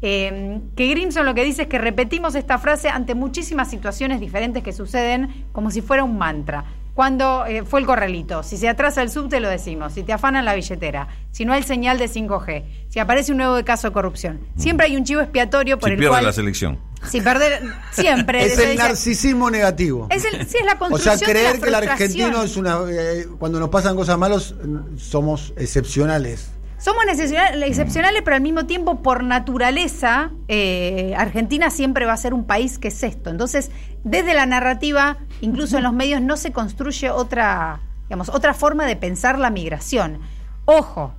Eh, 0.00 0.60
que 0.76 0.86
Grimson 0.86 1.26
lo 1.26 1.34
que 1.34 1.42
dice 1.42 1.62
es 1.62 1.68
que 1.68 1.78
repetimos 1.78 2.36
esta 2.36 2.58
frase 2.58 2.88
ante 2.88 3.16
muchísimas 3.16 3.68
situaciones 3.68 4.20
diferentes 4.20 4.62
que 4.62 4.72
suceden 4.72 5.46
como 5.50 5.72
si 5.72 5.82
fuera 5.82 6.04
un 6.04 6.16
mantra. 6.16 6.64
Cuando 6.98 7.46
eh, 7.46 7.62
fue 7.62 7.78
el 7.78 7.86
corralito, 7.86 8.42
si 8.42 8.56
se 8.56 8.68
atrasa 8.68 9.02
el 9.02 9.10
subte 9.10 9.38
lo 9.38 9.48
decimos, 9.48 9.92
si 9.92 10.02
te 10.02 10.12
afanan 10.12 10.44
la 10.44 10.56
billetera, 10.56 11.06
si 11.30 11.44
no 11.44 11.52
hay 11.52 11.62
señal 11.62 11.96
de 11.96 12.06
5G, 12.10 12.64
si 12.88 12.98
aparece 12.98 13.30
un 13.30 13.38
nuevo 13.38 13.64
caso 13.64 13.86
de 13.86 13.92
corrupción. 13.92 14.40
Siempre 14.56 14.86
hay 14.86 14.96
un 14.96 15.04
chivo 15.04 15.20
expiatorio 15.20 15.78
por 15.78 15.90
Si 15.90 15.92
el 15.92 15.98
pierde 16.00 16.10
cual... 16.10 16.24
la 16.24 16.32
selección. 16.32 16.80
Si 17.08 17.20
perder, 17.20 17.62
siempre. 17.92 18.44
Es 18.44 18.58
el 18.58 18.70
dice- 18.72 18.82
narcisismo 18.82 19.48
negativo. 19.48 20.08
Es 20.10 20.24
el, 20.24 20.44
sí, 20.48 20.56
es 20.58 20.66
la 20.66 20.72
o 20.72 20.78
construcción 20.78 21.18
sea, 21.18 21.28
creer 21.28 21.60
de 21.60 21.70
la 21.70 21.78
que 21.80 21.86
el 21.86 21.90
argentino 21.92 22.42
es 22.42 22.56
una. 22.56 22.78
eh, 22.90 23.28
cuando 23.38 23.60
nos 23.60 23.68
pasan 23.68 23.94
cosas 23.94 24.18
malas, 24.18 24.56
somos 24.96 25.52
excepcionales. 25.56 26.50
Somos 26.78 27.04
excepcional- 27.06 27.62
excepcionales, 27.64 28.22
pero 28.22 28.36
al 28.36 28.42
mismo 28.42 28.64
tiempo, 28.66 29.02
por 29.02 29.24
naturaleza, 29.24 30.30
eh, 30.46 31.12
Argentina 31.18 31.70
siempre 31.70 32.06
va 32.06 32.12
a 32.12 32.16
ser 32.16 32.32
un 32.32 32.44
país 32.44 32.78
que 32.78 32.88
es 32.88 33.02
esto. 33.02 33.30
Entonces, 33.30 33.72
desde 34.04 34.32
la 34.32 34.46
narrativa, 34.46 35.16
incluso 35.40 35.76
en 35.76 35.82
los 35.82 35.92
medios, 35.92 36.22
no 36.22 36.36
se 36.36 36.52
construye 36.52 37.10
otra, 37.10 37.80
digamos, 38.04 38.28
otra 38.28 38.54
forma 38.54 38.86
de 38.86 38.94
pensar 38.94 39.40
la 39.40 39.50
migración. 39.50 40.20
Ojo, 40.66 41.14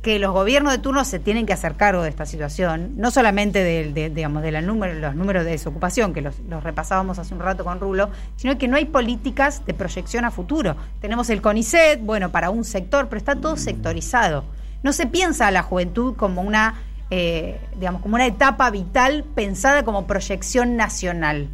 que 0.00 0.20
los 0.20 0.32
gobiernos 0.32 0.72
de 0.72 0.78
turno 0.78 1.04
se 1.04 1.18
tienen 1.18 1.44
que 1.44 1.52
hacer 1.52 1.74
cargo 1.74 2.02
de 2.02 2.10
esta 2.10 2.24
situación, 2.24 2.92
no 2.96 3.10
solamente 3.10 3.64
de, 3.64 4.10
digamos, 4.10 4.44
de 4.44 4.52
la 4.52 4.62
número, 4.62 4.94
los 4.94 5.16
números 5.16 5.44
de 5.44 5.50
desocupación, 5.50 6.14
que 6.14 6.20
los, 6.20 6.38
los 6.48 6.62
repasábamos 6.62 7.18
hace 7.18 7.34
un 7.34 7.40
rato 7.40 7.64
con 7.64 7.80
Rulo, 7.80 8.10
sino 8.36 8.56
que 8.58 8.68
no 8.68 8.76
hay 8.76 8.84
políticas 8.84 9.66
de 9.66 9.74
proyección 9.74 10.24
a 10.24 10.30
futuro. 10.30 10.76
Tenemos 11.00 11.30
el 11.30 11.42
CONICET, 11.42 12.00
bueno, 12.00 12.30
para 12.30 12.50
un 12.50 12.62
sector, 12.62 13.08
pero 13.08 13.18
está 13.18 13.34
todo 13.34 13.56
sectorizado. 13.56 14.44
No 14.82 14.92
se 14.92 15.06
piensa 15.06 15.46
a 15.46 15.50
la 15.50 15.62
juventud 15.62 16.14
como 16.16 16.42
una, 16.42 16.74
eh, 17.10 17.60
digamos, 17.76 18.02
como 18.02 18.14
una 18.14 18.26
etapa 18.26 18.70
vital 18.70 19.24
pensada 19.34 19.84
como 19.84 20.06
proyección 20.06 20.76
nacional. 20.76 21.48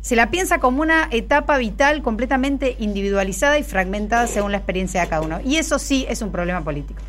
Se 0.00 0.16
la 0.16 0.30
piensa 0.30 0.58
como 0.58 0.82
una 0.82 1.08
etapa 1.10 1.56
vital 1.56 2.02
completamente 2.02 2.76
individualizada 2.78 3.58
y 3.58 3.62
fragmentada 3.62 4.26
según 4.26 4.52
la 4.52 4.58
experiencia 4.58 5.00
de 5.00 5.08
cada 5.08 5.22
uno. 5.22 5.40
Y 5.42 5.56
eso 5.56 5.78
sí 5.78 6.04
es 6.08 6.20
un 6.20 6.30
problema 6.30 6.62
político. 6.62 7.00